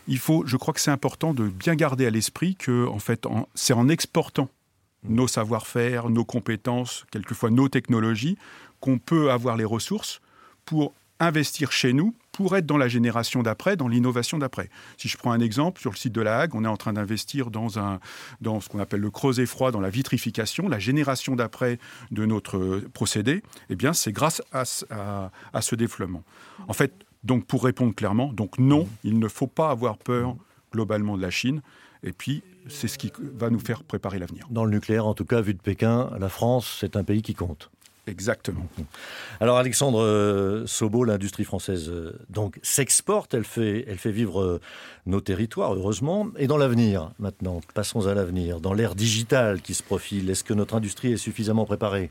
il 0.08 0.18
faut, 0.18 0.44
je 0.46 0.58
crois 0.58 0.74
que 0.74 0.80
c'est 0.80 0.90
important 0.90 1.32
de 1.32 1.48
bien 1.48 1.74
garder 1.74 2.06
à 2.06 2.10
l'esprit 2.10 2.54
que 2.54 2.86
en 2.86 2.98
fait, 2.98 3.26
c'est 3.54 3.72
en 3.72 3.88
exportant 3.88 4.50
nos 5.04 5.26
savoir-faire, 5.26 6.10
nos 6.10 6.24
compétences, 6.24 7.06
quelquefois 7.10 7.50
nos 7.50 7.68
technologies, 7.68 8.36
qu'on 8.80 8.98
peut 8.98 9.30
avoir 9.30 9.56
les 9.56 9.64
ressources 9.64 10.20
pour 10.64 10.92
investir 11.18 11.72
chez 11.72 11.92
nous 11.92 12.14
pour 12.42 12.56
être 12.56 12.66
dans 12.66 12.76
la 12.76 12.88
génération 12.88 13.40
d'après, 13.44 13.76
dans 13.76 13.86
l'innovation 13.86 14.36
d'après. 14.36 14.68
Si 14.96 15.06
je 15.06 15.16
prends 15.16 15.30
un 15.30 15.38
exemple, 15.38 15.80
sur 15.80 15.92
le 15.92 15.96
site 15.96 16.12
de 16.12 16.20
la 16.20 16.40
Hague, 16.40 16.56
on 16.56 16.64
est 16.64 16.68
en 16.68 16.76
train 16.76 16.92
d'investir 16.92 17.52
dans, 17.52 17.68
dans 18.40 18.60
ce 18.60 18.68
qu'on 18.68 18.80
appelle 18.80 19.00
le 19.00 19.12
creuset 19.12 19.46
froid, 19.46 19.70
dans 19.70 19.80
la 19.80 19.90
vitrification, 19.90 20.68
la 20.68 20.80
génération 20.80 21.36
d'après 21.36 21.78
de 22.10 22.26
notre 22.26 22.82
procédé, 22.94 23.44
eh 23.70 23.76
bien, 23.76 23.92
c'est 23.92 24.10
grâce 24.10 24.42
à, 24.50 24.64
à, 25.52 25.62
ce 25.62 25.76
développement. 25.76 26.24
En 26.66 26.72
fait, 26.72 26.92
donc, 27.22 27.46
pour 27.46 27.62
répondre 27.62 27.94
clairement, 27.94 28.32
donc 28.32 28.58
non, 28.58 28.88
il 29.04 29.20
ne 29.20 29.28
faut 29.28 29.46
pas 29.46 29.70
avoir 29.70 29.96
peur 29.96 30.34
globalement 30.72 31.16
de 31.16 31.22
la 31.22 31.30
Chine. 31.30 31.62
Et 32.02 32.12
puis, 32.12 32.42
c'est 32.66 32.88
ce 32.88 32.98
qui 32.98 33.12
va 33.20 33.50
nous 33.50 33.60
faire 33.60 33.84
préparer 33.84 34.18
l'avenir. 34.18 34.48
Dans 34.50 34.64
le 34.64 34.72
nucléaire, 34.72 35.06
en 35.06 35.14
tout 35.14 35.24
cas, 35.24 35.40
vu 35.40 35.54
de 35.54 35.62
Pékin, 35.62 36.10
la 36.18 36.28
France, 36.28 36.78
c'est 36.80 36.96
un 36.96 37.04
pays 37.04 37.22
qui 37.22 37.34
compte. 37.34 37.70
Exactement. 38.08 38.66
Alors 39.38 39.58
Alexandre 39.58 40.02
euh, 40.02 40.66
Sobo, 40.66 41.04
l'industrie 41.04 41.44
française 41.44 41.88
euh, 41.88 42.18
donc 42.30 42.58
s'exporte, 42.62 43.32
elle 43.32 43.44
fait, 43.44 43.84
elle 43.86 43.98
fait 43.98 44.10
vivre 44.10 44.42
euh, 44.42 44.60
nos 45.06 45.20
territoires 45.20 45.72
heureusement. 45.72 46.26
Et 46.36 46.48
dans 46.48 46.56
l'avenir 46.56 47.12
maintenant, 47.20 47.60
passons 47.74 48.08
à 48.08 48.14
l'avenir, 48.14 48.60
dans 48.60 48.74
l'ère 48.74 48.96
digitale 48.96 49.60
qui 49.60 49.74
se 49.74 49.84
profile, 49.84 50.30
est-ce 50.30 50.42
que 50.42 50.52
notre 50.52 50.74
industrie 50.74 51.12
est 51.12 51.16
suffisamment 51.16 51.64
préparée? 51.64 52.10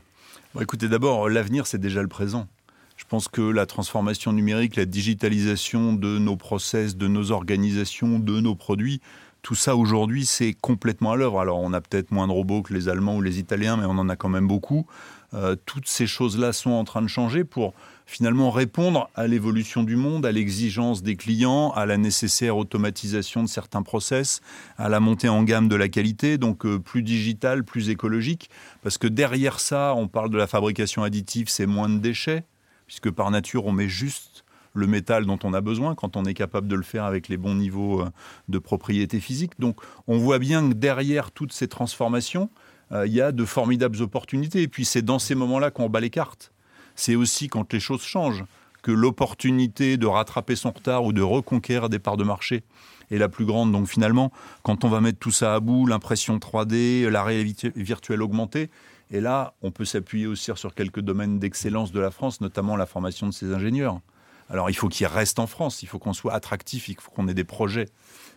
Écoutez, 0.58 0.88
d'abord 0.88 1.28
l'avenir 1.28 1.66
c'est 1.66 1.78
déjà 1.78 2.00
le 2.00 2.08
présent. 2.08 2.48
Je 2.96 3.04
pense 3.04 3.28
que 3.28 3.42
la 3.42 3.66
transformation 3.66 4.32
numérique, 4.32 4.76
la 4.76 4.86
digitalisation 4.86 5.92
de 5.92 6.18
nos 6.18 6.36
process, 6.36 6.96
de 6.96 7.08
nos 7.08 7.32
organisations, 7.32 8.18
de 8.18 8.40
nos 8.40 8.54
produits, 8.54 9.02
tout 9.42 9.56
ça 9.56 9.74
aujourd'hui, 9.74 10.24
c'est 10.24 10.54
complètement 10.54 11.12
à 11.12 11.16
l'œuvre. 11.16 11.40
Alors, 11.40 11.58
on 11.58 11.72
a 11.72 11.80
peut-être 11.80 12.12
moins 12.12 12.28
de 12.28 12.32
robots 12.32 12.62
que 12.62 12.72
les 12.72 12.88
Allemands 12.88 13.16
ou 13.16 13.22
les 13.22 13.40
Italiens, 13.40 13.76
mais 13.76 13.86
on 13.86 13.98
en 13.98 14.08
a 14.08 14.14
quand 14.14 14.28
même 14.28 14.46
beaucoup. 14.46 14.86
Euh, 15.34 15.56
toutes 15.66 15.88
ces 15.88 16.06
choses-là 16.06 16.52
sont 16.52 16.70
en 16.70 16.84
train 16.84 17.02
de 17.02 17.08
changer 17.08 17.44
pour 17.44 17.74
finalement 18.06 18.50
répondre 18.50 19.08
à 19.14 19.26
l'évolution 19.26 19.82
du 19.82 19.96
monde, 19.96 20.26
à 20.26 20.32
l'exigence 20.32 21.02
des 21.02 21.16
clients, 21.16 21.70
à 21.70 21.86
la 21.86 21.96
nécessaire 21.96 22.56
automatisation 22.56 23.42
de 23.42 23.48
certains 23.48 23.82
process, 23.82 24.42
à 24.76 24.88
la 24.88 25.00
montée 25.00 25.28
en 25.28 25.42
gamme 25.42 25.68
de 25.68 25.76
la 25.76 25.88
qualité, 25.88 26.36
donc 26.36 26.66
euh, 26.66 26.78
plus 26.78 27.02
digital, 27.02 27.64
plus 27.64 27.88
écologique. 27.88 28.50
Parce 28.82 28.98
que 28.98 29.06
derrière 29.06 29.60
ça, 29.60 29.94
on 29.96 30.08
parle 30.08 30.30
de 30.30 30.36
la 30.36 30.46
fabrication 30.46 31.02
additive, 31.02 31.48
c'est 31.48 31.66
moins 31.66 31.88
de 31.88 31.98
déchets, 31.98 32.44
puisque 32.86 33.10
par 33.10 33.30
nature, 33.30 33.66
on 33.66 33.72
met 33.72 33.88
juste 33.88 34.44
le 34.74 34.86
métal 34.86 35.26
dont 35.26 35.38
on 35.44 35.52
a 35.52 35.60
besoin 35.60 35.94
quand 35.94 36.16
on 36.16 36.24
est 36.24 36.34
capable 36.34 36.66
de 36.66 36.76
le 36.76 36.82
faire 36.82 37.04
avec 37.04 37.28
les 37.28 37.36
bons 37.36 37.54
niveaux 37.54 38.02
euh, 38.02 38.10
de 38.48 38.58
propriété 38.58 39.20
physique. 39.20 39.52
Donc 39.58 39.80
on 40.06 40.18
voit 40.18 40.38
bien 40.38 40.68
que 40.68 40.74
derrière 40.74 41.30
toutes 41.30 41.52
ces 41.52 41.68
transformations, 41.68 42.50
il 42.92 43.12
y 43.12 43.20
a 43.20 43.32
de 43.32 43.44
formidables 43.44 44.02
opportunités. 44.02 44.62
Et 44.62 44.68
puis 44.68 44.84
c'est 44.84 45.02
dans 45.02 45.18
ces 45.18 45.34
moments-là 45.34 45.70
qu'on 45.70 45.88
bat 45.88 46.00
les 46.00 46.10
cartes. 46.10 46.52
C'est 46.94 47.14
aussi 47.14 47.48
quand 47.48 47.72
les 47.72 47.80
choses 47.80 48.02
changent 48.02 48.44
que 48.82 48.90
l'opportunité 48.90 49.96
de 49.96 50.06
rattraper 50.06 50.56
son 50.56 50.72
retard 50.72 51.04
ou 51.04 51.12
de 51.12 51.22
reconquérir 51.22 51.88
des 51.88 51.98
parts 51.98 52.16
de 52.16 52.24
marché 52.24 52.64
est 53.10 53.18
la 53.18 53.28
plus 53.28 53.44
grande. 53.44 53.72
Donc 53.72 53.86
finalement, 53.86 54.32
quand 54.62 54.84
on 54.84 54.88
va 54.88 55.00
mettre 55.00 55.18
tout 55.18 55.30
ça 55.30 55.54
à 55.54 55.60
bout, 55.60 55.86
l'impression 55.86 56.38
3D, 56.38 57.08
la 57.08 57.22
réalité 57.22 57.72
virtuelle 57.76 58.22
augmentée, 58.22 58.70
et 59.10 59.20
là, 59.20 59.54
on 59.62 59.70
peut 59.70 59.84
s'appuyer 59.84 60.26
aussi 60.26 60.50
sur 60.54 60.74
quelques 60.74 61.00
domaines 61.00 61.38
d'excellence 61.38 61.92
de 61.92 62.00
la 62.00 62.10
France, 62.10 62.40
notamment 62.40 62.76
la 62.76 62.86
formation 62.86 63.26
de 63.26 63.32
ses 63.32 63.52
ingénieurs. 63.52 64.00
Alors 64.48 64.70
il 64.70 64.74
faut 64.74 64.88
qu'ils 64.88 65.06
restent 65.06 65.38
en 65.38 65.46
France, 65.46 65.82
il 65.82 65.86
faut 65.86 65.98
qu'on 65.98 66.12
soit 66.12 66.34
attractif, 66.34 66.88
il 66.88 66.96
faut 66.98 67.10
qu'on 67.10 67.28
ait 67.28 67.34
des 67.34 67.44
projets 67.44 67.88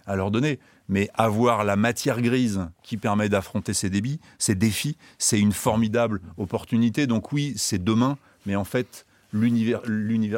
à 0.05 0.15
leur 0.15 0.31
donner. 0.31 0.59
Mais 0.87 1.09
avoir 1.15 1.63
la 1.63 1.75
matière 1.75 2.21
grise 2.21 2.67
qui 2.83 2.97
permet 2.97 3.29
d'affronter 3.29 3.73
ces 3.73 3.89
débits, 3.89 4.19
ces 4.37 4.55
défis, 4.55 4.97
c'est 5.17 5.39
une 5.39 5.51
formidable 5.51 6.21
opportunité. 6.37 7.07
Donc 7.07 7.31
oui, 7.31 7.53
c'est 7.57 7.83
demain, 7.83 8.17
mais 8.45 8.55
en 8.55 8.63
fait, 8.65 9.05
l'univers, 9.35 9.81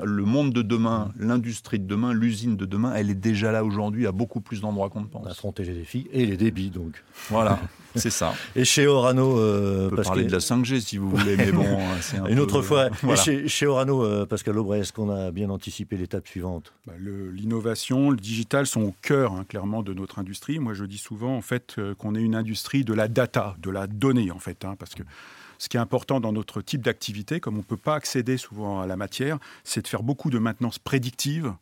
le 0.06 0.24
monde 0.24 0.54
de 0.54 0.62
demain, 0.62 1.12
l'industrie 1.20 1.80
de 1.80 1.86
demain, 1.86 2.14
l'usine 2.14 2.58
de 2.58 2.66
demain, 2.66 2.94
elle 2.96 3.10
est 3.10 3.16
déjà 3.16 3.52
là 3.52 3.64
aujourd'hui 3.64 4.08
à 4.08 4.12
beaucoup 4.12 4.42
plus 4.42 4.62
d'endroits 4.62 4.90
qu'on 4.90 5.02
ne 5.02 5.08
pense. 5.08 5.28
Affronter 5.28 5.64
les 5.64 5.74
défis 5.74 6.08
et 6.12 6.26
les 6.26 6.38
débits, 6.38 6.70
donc. 6.70 7.04
Voilà, 7.30 7.60
c'est 7.96 8.10
ça. 8.10 8.34
Et 8.56 8.66
chez 8.66 8.88
Orano, 8.88 9.40
euh, 9.40 9.90
on 9.92 9.96
peut 9.96 10.02
parler 10.02 10.26
de 10.26 10.32
la 10.32 10.40
5G 10.40 10.80
si 10.80 10.98
vous 10.98 11.10
voulez, 11.10 11.38
mais 11.38 11.52
bon, 11.52 11.66
c'est 12.02 12.18
une 12.30 12.40
autre 12.40 12.62
fois. 12.62 12.90
chez, 13.48 13.66
Orano, 13.68 14.04
euh, 14.04 14.26
Pascal 14.26 14.58
Aubray, 14.58 14.82
est-ce 14.82 14.94
qu'on 14.94 15.10
a 15.10 15.32
bien 15.32 15.50
anticipé 15.50 15.96
l'étape 15.98 16.28
suivante? 16.28 16.74
Bah, 16.86 16.94
L'innovation, 17.00 18.10
le, 18.10 18.18
digital 18.18 18.66
sont 18.66 18.82
au 18.82 18.96
cœur, 19.02 19.34
hein, 19.34 19.46
clairement, 19.48 19.84
de 19.84 19.94
notre 19.94 20.20
industrie. 20.20 20.60
Moi, 20.60 20.74
je 20.74 20.86
dis 20.86 20.98
souvent, 20.98 21.36
en 21.36 21.42
fait, 21.42 21.76
euh, 21.78 21.94
qu'on 21.96 22.16
est 22.16 22.22
une 22.22 22.36
industrie 22.36 22.84
de 22.84 22.94
la 22.94 23.08
data, 23.08 23.56
de 23.62 23.70
la 23.70 23.88
donnée, 23.88 24.32
en 24.32 24.40
fait, 24.40 24.66
hein, 24.66 24.76
parce 24.78 24.96
que 24.96 25.04
ce 25.58 25.70
qui 25.70 25.78
est 25.78 25.80
important 25.80 26.20
dans 26.20 26.32
notre 26.32 26.62
type 26.62 26.82
d'activité, 26.82 27.40
comme 27.40 27.56
on 27.56 27.60
ne 27.60 27.64
peut 27.64 27.78
pas 27.78 27.96
accéder 27.96 28.38
souvent 28.38 28.82
à 28.82 28.88
la 28.88 28.98
matière, 28.98 29.38
c'est 29.64 29.82
de 29.82 29.88
faire 29.88 30.04
beaucoup 30.04 30.30
de 30.30 30.40
maintenance 30.40 30.80
prédictive, 30.80 31.54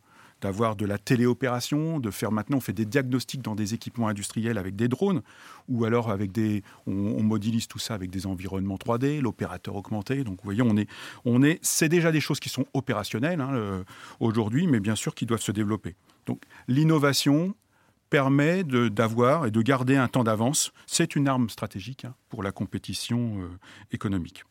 d'avoir 0.41 0.75
de 0.75 0.85
la 0.85 0.97
téléopération, 0.97 1.99
de 1.99 2.11
faire 2.11 2.31
maintenant, 2.31 2.57
on 2.57 2.61
fait 2.61 2.73
des 2.73 2.85
diagnostics 2.85 3.41
dans 3.41 3.55
des 3.55 3.73
équipements 3.73 4.09
industriels 4.09 4.57
avec 4.57 4.75
des 4.75 4.87
drones, 4.87 5.21
ou 5.69 5.85
alors 5.85 6.11
avec 6.11 6.31
des, 6.31 6.61
on, 6.87 7.23
modélise 7.23 7.67
tout 7.67 7.79
ça 7.79 7.95
avec 7.95 8.09
des 8.09 8.27
environnements 8.27 8.75
3D, 8.75 9.21
l'opérateur 9.21 9.75
augmenté. 9.75 10.23
Donc 10.23 10.35
vous 10.35 10.43
voyez, 10.43 10.61
on 10.61 10.77
est, 10.77 10.87
on 11.23 11.41
est, 11.41 11.59
c'est 11.61 11.89
déjà 11.89 12.11
des 12.11 12.19
choses 12.19 12.39
qui 12.39 12.49
sont 12.49 12.65
opérationnelles 12.73 13.41
hein, 13.41 13.83
aujourd'hui, 14.19 14.67
mais 14.67 14.79
bien 14.79 14.95
sûr 14.95 15.15
qui 15.15 15.25
doivent 15.25 15.41
se 15.41 15.51
développer. 15.51 15.95
Donc 16.25 16.41
l'innovation, 16.67 17.55
permet 18.09 18.63
d'avoir 18.63 19.45
et 19.45 19.51
de 19.51 19.61
garder 19.61 19.95
un 19.95 20.07
temps 20.07 20.23
d'avance. 20.23 20.71
C'est 20.85 21.15
une 21.15 21.27
arme 21.27 21.49
stratégique 21.49 22.05
hein, 22.05 22.15
pour 22.29 22.43
la 22.43 22.51
compétition 22.51 23.39
euh, 23.39 23.47
économique. 23.91 24.43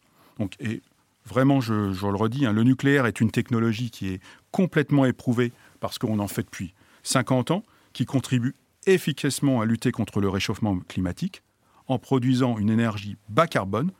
Et 0.60 0.82
vraiment, 1.24 1.60
je, 1.60 1.72
le 1.74 2.16
redis, 2.16 2.46
hein, 2.46 2.52
le 2.52 2.64
nucléaire 2.64 3.06
est 3.06 3.20
une 3.20 3.30
technologie 3.30 3.90
qui 3.90 4.08
est 4.08 4.20
complètement 4.50 5.04
éprouvée 5.04 5.52
parce 5.80 5.98
qu'on 5.98 6.18
en 6.18 6.28
fait 6.28 6.42
depuis 6.42 6.74
50 7.04 7.50
ans, 7.50 7.62
qui 7.92 8.06
contribue 8.06 8.54
efficacement 8.86 9.60
à 9.60 9.66
lutter 9.66 9.92
contre 9.92 10.20
le 10.20 10.28
réchauffement 10.28 10.78
climatique 10.88 11.42
en 11.86 11.98
produisant 11.98 12.58
une 12.58 12.70
énergie 12.70 13.16
bas 13.28 13.46
carbone 13.46 13.92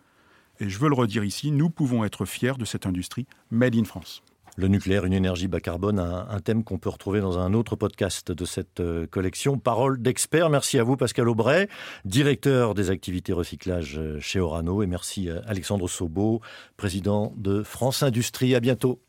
Et 0.58 0.68
je 0.68 0.78
veux 0.78 0.88
le 0.88 0.94
redire 0.94 1.24
ici, 1.24 1.50
nous 1.50 1.70
pouvons 1.70 2.04
être 2.04 2.24
fiers 2.24 2.54
de 2.58 2.64
cette 2.64 2.86
industrie 2.86 3.26
made 3.50 3.76
in 3.76 3.84
France. 3.84 4.23
Le 4.56 4.68
nucléaire, 4.68 5.04
une 5.04 5.12
énergie 5.12 5.48
bas 5.48 5.58
carbone, 5.58 5.98
un, 5.98 6.40
thème 6.40 6.62
qu'on 6.62 6.78
peut 6.78 6.88
retrouver 6.88 7.20
dans 7.20 7.38
un 7.38 7.54
autre 7.54 7.74
podcast 7.74 8.30
de 8.30 8.44
cette 8.44 8.78
euh, 8.78 9.06
collection. 9.06 9.58
Parole 9.58 10.00
d'expert. 10.00 10.48
Merci 10.48 10.78
à 10.78 10.84
vous, 10.84 10.96
Pascal 10.96 11.28
Aubray, 11.28 11.68
directeur 12.04 12.74
des 12.74 12.90
activités 12.90 13.32
recyclage 13.32 13.98
euh, 13.98 14.20
chez 14.20 14.38
Orano. 14.38 14.82
Et 14.82 14.86
merci 14.86 15.28
à 15.28 15.42
Alexandre 15.48 15.88
Sobo, 15.88 16.40
président 16.76 17.32
de 17.36 17.64
France 17.64 18.04
Industrie. 18.04 18.54
À 18.54 18.60
bientôt. 18.60 19.00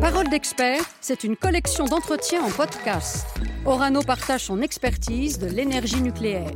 Parole 0.00 0.28
d'expert, 0.28 0.82
c'est 1.00 1.22
une 1.22 1.36
collection 1.36 1.84
d'entretiens 1.84 2.42
en 2.42 2.50
podcast. 2.50 3.26
Orano 3.64 4.02
partage 4.02 4.44
son 4.44 4.62
expertise 4.62 5.38
de 5.38 5.46
l'énergie 5.46 6.00
nucléaire. 6.00 6.50